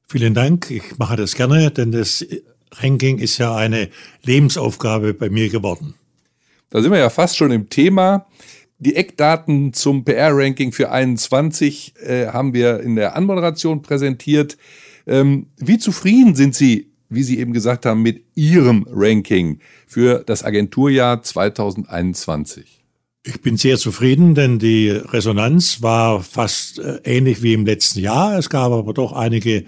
Vielen 0.07 0.35
Dank, 0.35 0.71
ich 0.71 0.97
mache 0.97 1.17
das 1.17 1.35
gerne, 1.35 1.73
denn 1.73 1.91
das 1.91 2.25
Ranking 2.81 3.19
ist 3.19 3.39
ja 3.39 3.57
eine 3.57 3.89
Lebensaufgabe 4.23 5.13
bei 5.13 5.29
mir 5.29 5.49
geworden. 5.49 5.95
Da 6.71 6.81
sind 6.81 6.93
wir 6.93 6.99
ja 6.99 7.11
fast 7.11 7.37
schon 7.37 7.51
im 7.51 7.69
Thema. 7.69 8.27
Die 8.79 8.97
Eckdaten 8.97 9.75
zum 9.75 10.05
PR-Ranking 10.05 10.73
für 10.73 10.91
21 10.91 11.95
äh, 11.99 12.29
haben 12.29 12.55
wir 12.55 12.81
in 12.81 12.97
der 12.97 13.17
Anmoderation 13.17 13.83
präsentiert. 13.83 14.57
Ähm, 15.07 15.49
wie 15.59 15.79
zufrieden 15.79 16.35
sind 16.35 16.55
Sie, 16.55 16.91
wie 17.09 17.23
Sie 17.23 17.39
eben 17.39 17.53
gesagt 17.53 17.85
haben, 17.85 18.03
mit 18.03 18.25
Ihrem 18.35 18.87
Ranking 18.91 19.59
für 19.87 20.23
das 20.25 20.45
Agenturjahr 20.45 21.23
2021? 21.23 22.81
Ich 23.27 23.43
bin 23.43 23.59
sehr 23.59 23.77
zufrieden, 23.77 24.35
denn 24.35 24.59
die 24.59 24.89
Resonanz 24.89 25.83
war 25.83 26.23
fast 26.23 26.79
äh, 26.79 27.01
ähnlich 27.05 27.43
wie 27.43 27.53
im 27.53 27.67
letzten 27.67 28.01
Jahr. 28.01 28.39
Es 28.39 28.49
gab 28.49 28.73
aber 28.73 28.95
doch 28.95 29.13
einige 29.13 29.65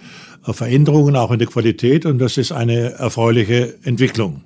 äh, 0.47 0.53
Veränderungen 0.55 1.17
auch 1.17 1.33
in 1.33 1.39
der 1.39 1.49
Qualität 1.49 2.07
und 2.07 2.19
das 2.19 2.39
ist 2.39 2.53
eine 2.53 2.93
erfreuliche 2.93 3.75
Entwicklung. 3.83 4.43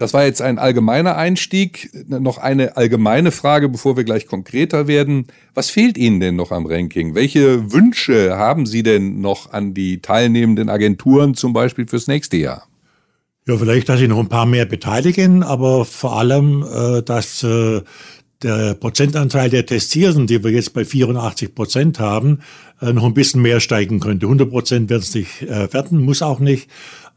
Das 0.00 0.14
war 0.14 0.24
jetzt 0.24 0.40
ein 0.40 0.58
allgemeiner 0.58 1.18
Einstieg. 1.18 1.90
Noch 2.08 2.38
eine 2.38 2.78
allgemeine 2.78 3.30
Frage, 3.32 3.68
bevor 3.68 3.98
wir 3.98 4.04
gleich 4.04 4.26
konkreter 4.26 4.86
werden. 4.86 5.26
Was 5.52 5.68
fehlt 5.68 5.98
Ihnen 5.98 6.20
denn 6.20 6.36
noch 6.36 6.52
am 6.52 6.64
Ranking? 6.64 7.14
Welche 7.14 7.70
Wünsche 7.70 8.38
haben 8.38 8.64
Sie 8.64 8.82
denn 8.82 9.20
noch 9.20 9.52
an 9.52 9.74
die 9.74 10.00
teilnehmenden 10.00 10.70
Agenturen 10.70 11.34
zum 11.34 11.52
Beispiel 11.52 11.86
fürs 11.86 12.06
nächste 12.06 12.38
Jahr? 12.38 12.66
Ja, 13.46 13.58
vielleicht, 13.58 13.90
dass 13.90 14.00
sie 14.00 14.08
noch 14.08 14.20
ein 14.20 14.30
paar 14.30 14.46
mehr 14.46 14.64
beteiligen, 14.64 15.42
aber 15.42 15.84
vor 15.84 16.18
allem, 16.18 16.62
äh, 16.62 17.02
dass 17.02 17.42
äh, 17.42 17.82
der 18.42 18.72
Prozentanteil 18.76 19.50
der 19.50 19.66
Testierenden, 19.66 20.26
die 20.26 20.42
wir 20.42 20.50
jetzt 20.50 20.72
bei 20.72 20.86
84 20.86 21.54
Prozent 21.54 22.00
haben, 22.00 22.40
äh, 22.80 22.94
noch 22.94 23.04
ein 23.04 23.12
bisschen 23.12 23.42
mehr 23.42 23.60
steigen 23.60 24.00
könnte. 24.00 24.24
100 24.24 24.48
Prozent 24.48 24.88
wird 24.88 25.02
es 25.02 25.14
nicht 25.14 25.42
werden, 25.42 26.02
muss 26.02 26.22
auch 26.22 26.40
nicht. 26.40 26.70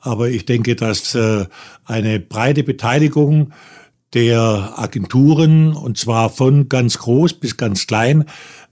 Aber 0.04 0.30
ich 0.30 0.46
denke, 0.46 0.76
dass 0.76 1.16
äh, 1.16 1.46
eine 1.86 2.20
breite 2.20 2.64
Beteiligung 2.64 3.54
der 4.14 4.74
Agenturen, 4.76 5.74
und 5.74 5.98
zwar 5.98 6.30
von 6.30 6.68
ganz 6.68 7.00
groß 7.00 7.36
bis 7.36 7.56
ganz 7.56 7.88
klein, 7.88 8.26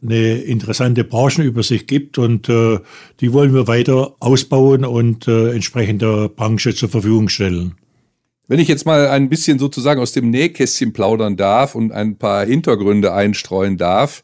eine 0.04 0.34
interessante 0.40 1.04
Branchenübersicht 1.04 1.88
gibt 1.88 2.18
und 2.18 2.50
äh, 2.50 2.80
die 3.22 3.34
wollen 3.34 3.54
wir 3.54 3.68
weiter 3.68 4.16
ausbauen 4.20 4.84
und 4.84 5.28
äh, 5.28 5.52
entsprechend 5.52 6.02
Branche 6.36 6.76
zur 6.76 6.90
Verfügung 6.90 7.30
stellen. 7.30 7.76
Wenn 8.48 8.60
ich 8.60 8.68
jetzt 8.68 8.86
mal 8.86 9.08
ein 9.08 9.30
bisschen 9.30 9.58
sozusagen 9.58 10.02
aus 10.02 10.12
dem 10.12 10.30
Nähkästchen 10.30 10.92
plaudern 10.92 11.38
darf 11.38 11.76
und 11.76 11.94
ein 11.94 12.18
paar 12.18 12.46
Hintergründe 12.46 13.14
einstreuen 13.14 13.78
darf, 13.78 14.24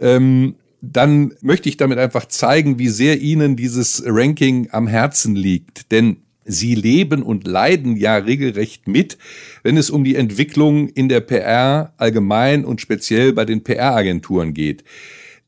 ähm, 0.00 0.56
dann 0.80 1.34
möchte 1.42 1.68
ich 1.68 1.76
damit 1.76 1.98
einfach 1.98 2.26
zeigen, 2.26 2.78
wie 2.78 2.88
sehr 2.88 3.20
Ihnen 3.20 3.56
dieses 3.56 4.02
Ranking 4.06 4.68
am 4.70 4.86
Herzen 4.86 5.36
liegt. 5.36 5.92
Denn 5.92 6.22
Sie 6.46 6.74
leben 6.74 7.22
und 7.22 7.46
leiden 7.46 7.96
ja 7.96 8.16
regelrecht 8.16 8.88
mit, 8.88 9.18
wenn 9.62 9.76
es 9.76 9.90
um 9.90 10.04
die 10.04 10.16
Entwicklung 10.16 10.88
in 10.88 11.08
der 11.08 11.20
PR 11.20 11.92
allgemein 11.96 12.64
und 12.64 12.80
speziell 12.80 13.32
bei 13.32 13.44
den 13.44 13.62
PR-Agenturen 13.62 14.54
geht. 14.54 14.84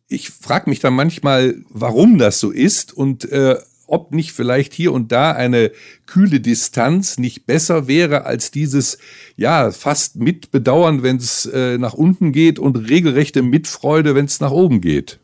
Ich 0.08 0.30
frage 0.30 0.70
mich 0.70 0.80
dann 0.80 0.94
manchmal, 0.94 1.56
warum 1.68 2.18
das 2.18 2.40
so 2.40 2.50
ist 2.50 2.92
und 2.92 3.30
äh, 3.30 3.56
ob 3.88 4.12
nicht 4.12 4.32
vielleicht 4.32 4.74
hier 4.74 4.92
und 4.92 5.11
da 5.12 5.32
eine 5.32 5.72
kühle 6.06 6.40
Distanz 6.40 7.18
nicht 7.18 7.46
besser 7.46 7.88
wäre 7.88 8.24
als 8.26 8.50
dieses, 8.50 8.98
ja, 9.37 9.70
fast 9.70 10.16
Mitbedauern, 10.16 11.02
wenn 11.02 11.16
es 11.16 11.46
äh, 11.46 11.78
nach 11.78 11.94
unten 11.94 12.32
geht 12.32 12.58
und 12.58 12.76
regelrechte 12.88 13.42
Mitfreude, 13.42 14.14
wenn 14.14 14.26
es 14.26 14.40
nach 14.40 14.50
oben 14.50 14.80
geht. 14.80 15.20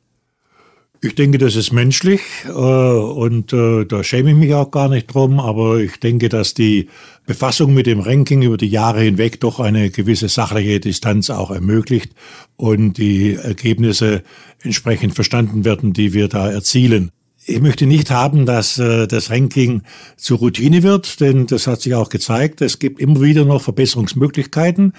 Ich 1.04 1.14
denke, 1.14 1.36
das 1.36 1.54
ist 1.54 1.70
menschlich 1.70 2.22
äh, 2.46 2.50
und 2.50 3.52
äh, 3.52 3.84
da 3.84 4.02
schäme 4.02 4.30
ich 4.30 4.36
mich 4.36 4.54
auch 4.54 4.70
gar 4.70 4.88
nicht 4.88 5.12
drum, 5.12 5.38
aber 5.38 5.78
ich 5.78 6.00
denke, 6.00 6.30
dass 6.30 6.54
die 6.54 6.88
Befassung 7.26 7.74
mit 7.74 7.84
dem 7.84 8.00
Ranking 8.00 8.40
über 8.40 8.56
die 8.56 8.68
Jahre 8.70 9.02
hinweg 9.02 9.38
doch 9.38 9.60
eine 9.60 9.90
gewisse 9.90 10.30
sachliche 10.30 10.80
Distanz 10.80 11.28
auch 11.28 11.50
ermöglicht 11.50 12.12
und 12.56 12.94
die 12.94 13.34
Ergebnisse 13.34 14.22
entsprechend 14.62 15.14
verstanden 15.14 15.66
werden, 15.66 15.92
die 15.92 16.14
wir 16.14 16.28
da 16.28 16.50
erzielen. 16.50 17.10
Ich 17.44 17.60
möchte 17.60 17.84
nicht 17.84 18.10
haben, 18.10 18.46
dass 18.46 18.78
äh, 18.78 19.06
das 19.06 19.28
Ranking 19.28 19.82
zur 20.16 20.38
Routine 20.38 20.82
wird, 20.82 21.20
denn 21.20 21.46
das 21.46 21.66
hat 21.66 21.82
sich 21.82 21.94
auch 21.94 22.08
gezeigt. 22.08 22.62
Es 22.62 22.78
gibt 22.78 22.98
immer 22.98 23.20
wieder 23.20 23.44
noch 23.44 23.60
Verbesserungsmöglichkeiten 23.60 24.94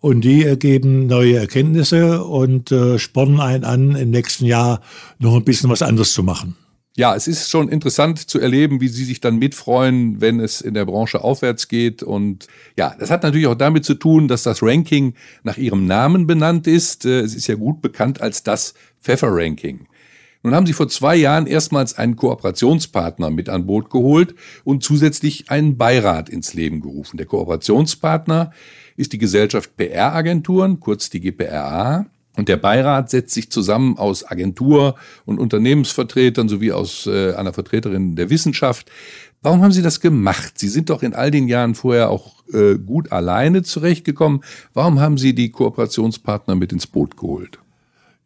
und 0.00 0.22
die 0.22 0.44
ergeben 0.44 1.06
neue 1.06 1.36
Erkenntnisse 1.36 2.24
und 2.24 2.70
äh, 2.70 2.98
spornen 2.98 3.40
einen 3.40 3.64
an, 3.64 3.96
im 3.96 4.10
nächsten 4.10 4.44
Jahr 4.44 4.80
noch 5.18 5.34
ein 5.34 5.44
bisschen 5.44 5.70
was 5.70 5.82
anderes 5.82 6.12
zu 6.12 6.22
machen. 6.22 6.56
Ja, 6.98 7.14
es 7.14 7.28
ist 7.28 7.48
schon 7.48 7.68
interessant 7.68 8.18
zu 8.28 8.40
erleben, 8.40 8.80
wie 8.80 8.88
Sie 8.88 9.04
sich 9.04 9.20
dann 9.20 9.36
mitfreuen, 9.36 10.20
wenn 10.20 10.40
es 10.40 10.60
in 10.60 10.74
der 10.74 10.84
Branche 10.84 11.22
aufwärts 11.22 11.68
geht. 11.68 12.02
Und 12.02 12.48
ja, 12.76 12.96
das 12.98 13.08
hat 13.10 13.22
natürlich 13.22 13.46
auch 13.46 13.54
damit 13.54 13.84
zu 13.84 13.94
tun, 13.94 14.26
dass 14.26 14.42
das 14.42 14.64
Ranking 14.64 15.14
nach 15.44 15.58
Ihrem 15.58 15.86
Namen 15.86 16.26
benannt 16.26 16.66
ist. 16.66 17.04
Äh, 17.04 17.20
es 17.20 17.36
ist 17.36 17.46
ja 17.46 17.54
gut 17.54 17.82
bekannt 17.82 18.20
als 18.20 18.42
das 18.42 18.74
Pfeffer-Ranking. 19.00 19.86
Nun 20.42 20.54
haben 20.54 20.66
Sie 20.66 20.72
vor 20.72 20.88
zwei 20.88 21.16
Jahren 21.16 21.46
erstmals 21.46 21.98
einen 21.98 22.16
Kooperationspartner 22.16 23.30
mit 23.30 23.48
an 23.48 23.66
Boot 23.66 23.90
geholt 23.90 24.34
und 24.64 24.84
zusätzlich 24.84 25.50
einen 25.50 25.76
Beirat 25.76 26.28
ins 26.28 26.54
Leben 26.54 26.80
gerufen. 26.80 27.16
Der 27.16 27.26
Kooperationspartner 27.26 28.52
ist 28.96 29.12
die 29.12 29.18
Gesellschaft 29.18 29.76
PR-Agenturen, 29.76 30.78
kurz 30.80 31.10
die 31.10 31.20
GPRA. 31.20 32.06
Und 32.36 32.48
der 32.48 32.56
Beirat 32.56 33.10
setzt 33.10 33.34
sich 33.34 33.50
zusammen 33.50 33.98
aus 33.98 34.24
Agentur- 34.24 34.94
und 35.24 35.40
Unternehmensvertretern 35.40 36.48
sowie 36.48 36.70
aus 36.70 37.08
äh, 37.08 37.34
einer 37.34 37.52
Vertreterin 37.52 38.14
der 38.14 38.30
Wissenschaft. 38.30 38.92
Warum 39.42 39.62
haben 39.62 39.72
Sie 39.72 39.82
das 39.82 40.00
gemacht? 40.00 40.56
Sie 40.56 40.68
sind 40.68 40.88
doch 40.88 41.02
in 41.02 41.14
all 41.14 41.32
den 41.32 41.48
Jahren 41.48 41.74
vorher 41.74 42.10
auch 42.10 42.44
äh, 42.52 42.76
gut 42.76 43.10
alleine 43.10 43.64
zurechtgekommen. 43.64 44.44
Warum 44.72 45.00
haben 45.00 45.18
Sie 45.18 45.34
die 45.34 45.50
Kooperationspartner 45.50 46.54
mit 46.54 46.72
ins 46.72 46.86
Boot 46.86 47.16
geholt? 47.16 47.58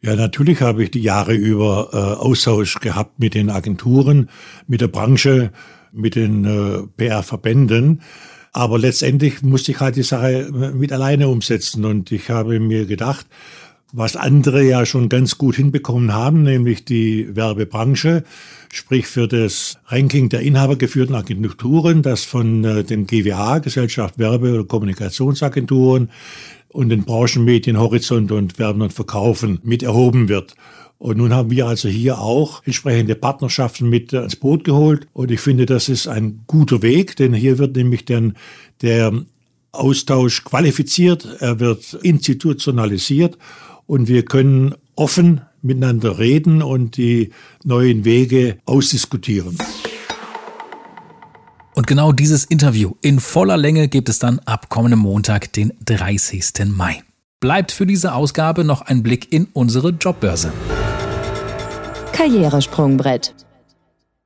Ja, 0.05 0.17
natürlich 0.17 0.61
habe 0.61 0.83
ich 0.83 0.91
die 0.91 1.01
Jahre 1.01 1.33
über 1.33 1.91
äh, 1.93 1.97
Austausch 1.97 2.81
gehabt 2.81 3.21
mit 3.21 3.35
den 3.35 3.51
Agenturen, 3.51 4.31
mit 4.67 4.81
der 4.81 4.89
Branche, 4.89 5.53
mit 5.93 6.17
den 6.17 6.45
äh, 6.45 6.83
PR-Verbänden. 6.97 8.03
Aber 8.53 8.81
letztendlich 8.81 9.43
musste 9.43 9.71
ich 9.71 9.79
halt 9.79 9.95
die 9.95 10.03
Sache 10.03 10.51
mit 10.75 10.93
alleine 10.93 11.29
umsetzen. 11.29 11.85
Und 11.85 12.11
ich 12.11 12.31
habe 12.31 12.59
mir 12.59 12.87
gedacht, 12.87 13.27
was 13.93 14.17
andere 14.17 14.65
ja 14.65 14.85
schon 14.87 15.09
ganz 15.09 15.39
gut 15.39 15.55
hinbekommen 15.55 16.13
haben, 16.13 16.43
nämlich 16.43 16.85
die 16.85 17.37
Werbebranche, 17.37 18.25
sprich 18.73 19.07
für 19.07 19.29
das 19.29 19.79
Ranking 19.87 20.31
der 20.31 20.41
inhabergeführten 20.41 21.15
Agenturen, 21.15 22.03
das 22.03 22.25
von 22.25 22.65
äh, 22.65 22.83
den 22.83 23.07
GWA, 23.07 23.59
Gesellschaft 23.59 24.19
Werbe- 24.19 24.61
und 24.61 24.69
Kommunikationsagenturen 24.69 26.11
und 26.73 26.89
den 26.89 27.05
Branchenmedien 27.05 27.79
Horizont 27.79 28.33
und 28.33 28.59
Werben 28.59 28.83
und 28.83 28.93
Verkaufen 28.93 29.61
mit 29.63 29.83
erhoben 29.83 30.29
wird. 30.29 30.55
Und 30.99 31.19
nun 31.19 31.35
haben 31.35 31.51
wir 31.51 31.67
also 31.67 31.89
hier 31.89 32.21
auch 32.21 32.63
entsprechende 32.65 33.17
Partnerschaften 33.17 33.89
mit 33.89 34.15
ans 34.15 34.37
Boot 34.37 34.63
geholt. 34.63 35.09
Und 35.13 35.31
ich 35.33 35.41
finde, 35.41 35.67
das 35.67 35.89
ist 35.89 36.07
ein 36.07 36.45
guter 36.47 36.81
Weg, 36.81 37.17
denn 37.17 37.35
hier 37.35 37.59
wird 37.59 37.75
nämlich 37.75 38.05
dann 38.05 38.35
der 38.83 39.13
Austausch 39.73 40.45
qualifiziert, 40.45 41.27
er 41.41 41.59
wird 41.59 41.95
institutionalisiert 42.03 43.39
und 43.87 44.07
wir 44.07 44.25
können 44.25 44.75
offen 44.95 45.41
miteinander 45.63 46.19
reden 46.19 46.63
und 46.63 46.97
die 46.97 47.31
neuen 47.65 48.05
Wege 48.05 48.59
ausdiskutieren. 48.67 49.57
Und 51.75 51.87
genau 51.87 52.13
dieses 52.13 52.45
Interview 52.45 52.93
in 53.01 53.19
voller 53.19 53.57
Länge 53.57 53.89
gibt 53.89 54.09
es 54.09 54.19
dann 54.19 54.41
ab 54.41 54.69
kommendem 54.69 55.01
Montag, 55.01 55.53
den 55.55 55.73
30. 55.85 56.67
Mai. 56.67 57.03
Bleibt 57.41 57.73
für 57.73 57.87
diese 57.87 58.15
Ausgabe 58.15 58.63
noch 58.63 58.83
ein 58.83 59.03
Blick 59.03 59.33
in 59.33 59.49
unsere 59.53 59.91
Jobbörse. 59.91 60.53
Karrieresprungbrett. 62.13 63.35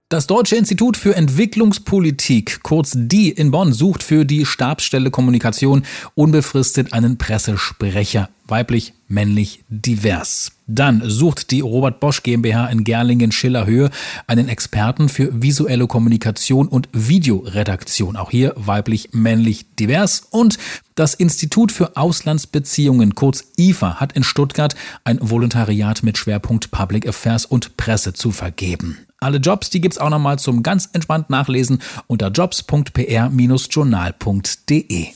Das 0.08 0.28
Deutsche 0.28 0.54
Institut 0.54 0.96
für 0.96 1.16
Entwicklungspolitik, 1.16 2.62
kurz 2.62 2.92
DI 2.94 3.30
in 3.30 3.50
Bonn, 3.50 3.72
sucht 3.72 4.04
für 4.04 4.24
die 4.24 4.46
Stabsstelle 4.46 5.10
Kommunikation 5.10 5.82
unbefristet 6.14 6.92
einen 6.92 7.18
Pressesprecher, 7.18 8.28
weiblich, 8.46 8.94
männlich, 9.08 9.64
divers. 9.68 10.52
Dann 10.68 11.02
sucht 11.04 11.50
die 11.50 11.58
Robert 11.58 11.98
Bosch 11.98 12.22
GmbH 12.22 12.68
in 12.68 12.84
Gerlingen-Schillerhöhe 12.84 13.90
einen 14.28 14.48
Experten 14.48 15.08
für 15.08 15.42
visuelle 15.42 15.88
Kommunikation 15.88 16.68
und 16.68 16.88
Videoredaktion. 16.92 18.14
Auch 18.16 18.30
hier 18.30 18.52
weiblich, 18.54 19.08
männlich, 19.10 19.66
divers. 19.76 20.28
Und 20.30 20.56
das 20.94 21.14
Institut 21.14 21.72
für 21.72 21.96
Auslandsbeziehungen, 21.96 23.16
kurz 23.16 23.42
IFA, 23.58 23.96
hat 23.96 24.12
in 24.12 24.22
Stuttgart 24.22 24.76
ein 25.02 25.18
Volontariat 25.20 26.04
mit 26.04 26.16
Schwerpunkt 26.16 26.70
Public 26.70 27.08
Affairs 27.08 27.44
und 27.44 27.76
Presse 27.76 28.12
zu 28.12 28.30
vergeben. 28.30 29.05
Alle 29.18 29.38
Jobs, 29.38 29.70
die 29.70 29.80
gibt's 29.80 29.96
auch 29.96 30.10
nochmal 30.10 30.38
zum 30.38 30.62
ganz 30.62 30.90
entspannt 30.92 31.30
nachlesen 31.30 31.80
unter 32.06 32.28
jobs.pr-journal.de. 32.28 35.06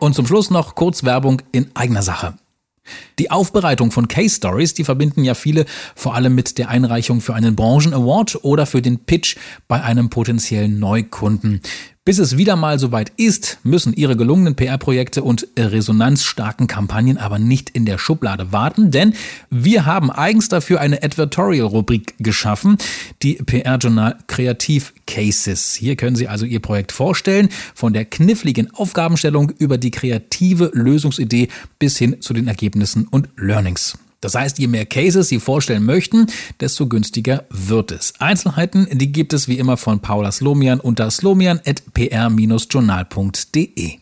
Und 0.00 0.14
zum 0.14 0.26
Schluss 0.26 0.50
noch 0.50 0.74
kurz 0.74 1.04
Werbung 1.04 1.40
in 1.52 1.70
eigener 1.74 2.02
Sache. 2.02 2.34
Die 3.20 3.30
Aufbereitung 3.30 3.92
von 3.92 4.08
Case 4.08 4.34
Stories, 4.34 4.74
die 4.74 4.82
verbinden 4.82 5.22
ja 5.22 5.34
viele 5.34 5.66
vor 5.94 6.16
allem 6.16 6.34
mit 6.34 6.58
der 6.58 6.68
Einreichung 6.68 7.20
für 7.20 7.34
einen 7.34 7.54
Branchen 7.54 7.94
Award 7.94 8.42
oder 8.42 8.66
für 8.66 8.82
den 8.82 9.04
Pitch 9.04 9.36
bei 9.68 9.80
einem 9.80 10.10
potenziellen 10.10 10.80
Neukunden. 10.80 11.60
Bis 12.04 12.18
es 12.18 12.36
wieder 12.36 12.56
mal 12.56 12.80
soweit 12.80 13.12
ist, 13.16 13.58
müssen 13.62 13.92
Ihre 13.92 14.16
gelungenen 14.16 14.56
PR-Projekte 14.56 15.22
und 15.22 15.46
resonanzstarken 15.56 16.66
Kampagnen 16.66 17.16
aber 17.16 17.38
nicht 17.38 17.70
in 17.70 17.86
der 17.86 17.96
Schublade 17.96 18.50
warten, 18.50 18.90
denn 18.90 19.14
wir 19.50 19.86
haben 19.86 20.10
eigens 20.10 20.48
dafür 20.48 20.80
eine 20.80 21.00
Advertorial-Rubrik 21.04 22.16
geschaffen, 22.18 22.76
die 23.22 23.34
PR-Journal 23.34 24.18
Kreativ 24.26 24.94
Cases. 25.06 25.76
Hier 25.76 25.94
können 25.94 26.16
Sie 26.16 26.26
also 26.26 26.44
Ihr 26.44 26.58
Projekt 26.58 26.90
vorstellen, 26.90 27.50
von 27.72 27.92
der 27.92 28.04
kniffligen 28.04 28.74
Aufgabenstellung 28.74 29.52
über 29.60 29.78
die 29.78 29.92
kreative 29.92 30.72
Lösungsidee 30.74 31.50
bis 31.78 31.98
hin 31.98 32.20
zu 32.20 32.34
den 32.34 32.48
Ergebnissen 32.48 33.06
und 33.06 33.28
Learnings. 33.36 33.96
Das 34.22 34.34
heißt, 34.36 34.58
je 34.58 34.68
mehr 34.68 34.86
Cases 34.86 35.28
Sie 35.28 35.40
vorstellen 35.40 35.84
möchten, 35.84 36.28
desto 36.60 36.86
günstiger 36.86 37.44
wird 37.50 37.90
es. 37.90 38.14
Einzelheiten, 38.20 38.86
die 38.90 39.12
gibt 39.12 39.34
es 39.34 39.48
wie 39.48 39.58
immer 39.58 39.76
von 39.76 40.00
Paula 40.00 40.32
Slomian 40.32 40.80
unter 40.80 41.10
slomian.pr-journal.de. 41.10 43.98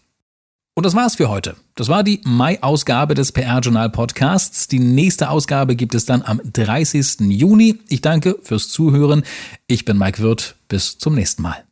Und 0.75 0.87
das 0.87 0.95
war's 0.95 1.17
für 1.17 1.29
heute. 1.29 1.57
Das 1.75 1.89
war 1.89 2.05
die 2.05 2.21
Mai-Ausgabe 2.25 3.15
des 3.15 3.33
PR-Journal-Podcasts. 3.33 4.69
Die 4.69 4.79
nächste 4.79 5.31
Ausgabe 5.31 5.75
gibt 5.75 5.95
es 5.95 6.05
dann 6.05 6.21
am 6.23 6.41
30. 6.45 7.21
Juni. 7.21 7.79
Ich 7.89 8.03
danke 8.03 8.37
fürs 8.43 8.69
Zuhören. 8.69 9.23
Ich 9.67 9.87
bin 9.87 9.99
Mike 9.99 10.23
Wirth. 10.23 10.55
Bis 10.69 10.99
zum 10.99 11.15
nächsten 11.15 11.43
Mal. 11.43 11.65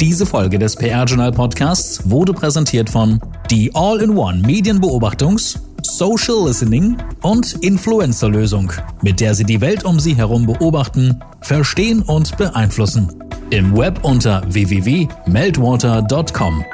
Diese 0.00 0.26
Folge 0.26 0.58
des 0.58 0.74
PR-Journal-Podcasts 0.76 2.10
wurde 2.10 2.32
präsentiert 2.32 2.88
von 2.90 3.20
die 3.50 3.72
All-in-One 3.74 4.46
Medienbeobachtungs- 4.46 5.58
Social 5.86 6.46
Listening 6.46 6.96
und 7.22 7.54
Influencer-Lösung, 7.62 8.72
mit 9.02 9.20
der 9.20 9.34
Sie 9.34 9.44
die 9.44 9.60
Welt 9.60 9.84
um 9.84 10.00
Sie 10.00 10.16
herum 10.16 10.46
beobachten, 10.46 11.20
verstehen 11.40 12.02
und 12.02 12.36
beeinflussen. 12.36 13.22
Im 13.50 13.76
Web 13.76 14.00
unter 14.02 14.42
www.meltwater.com. 14.52 16.64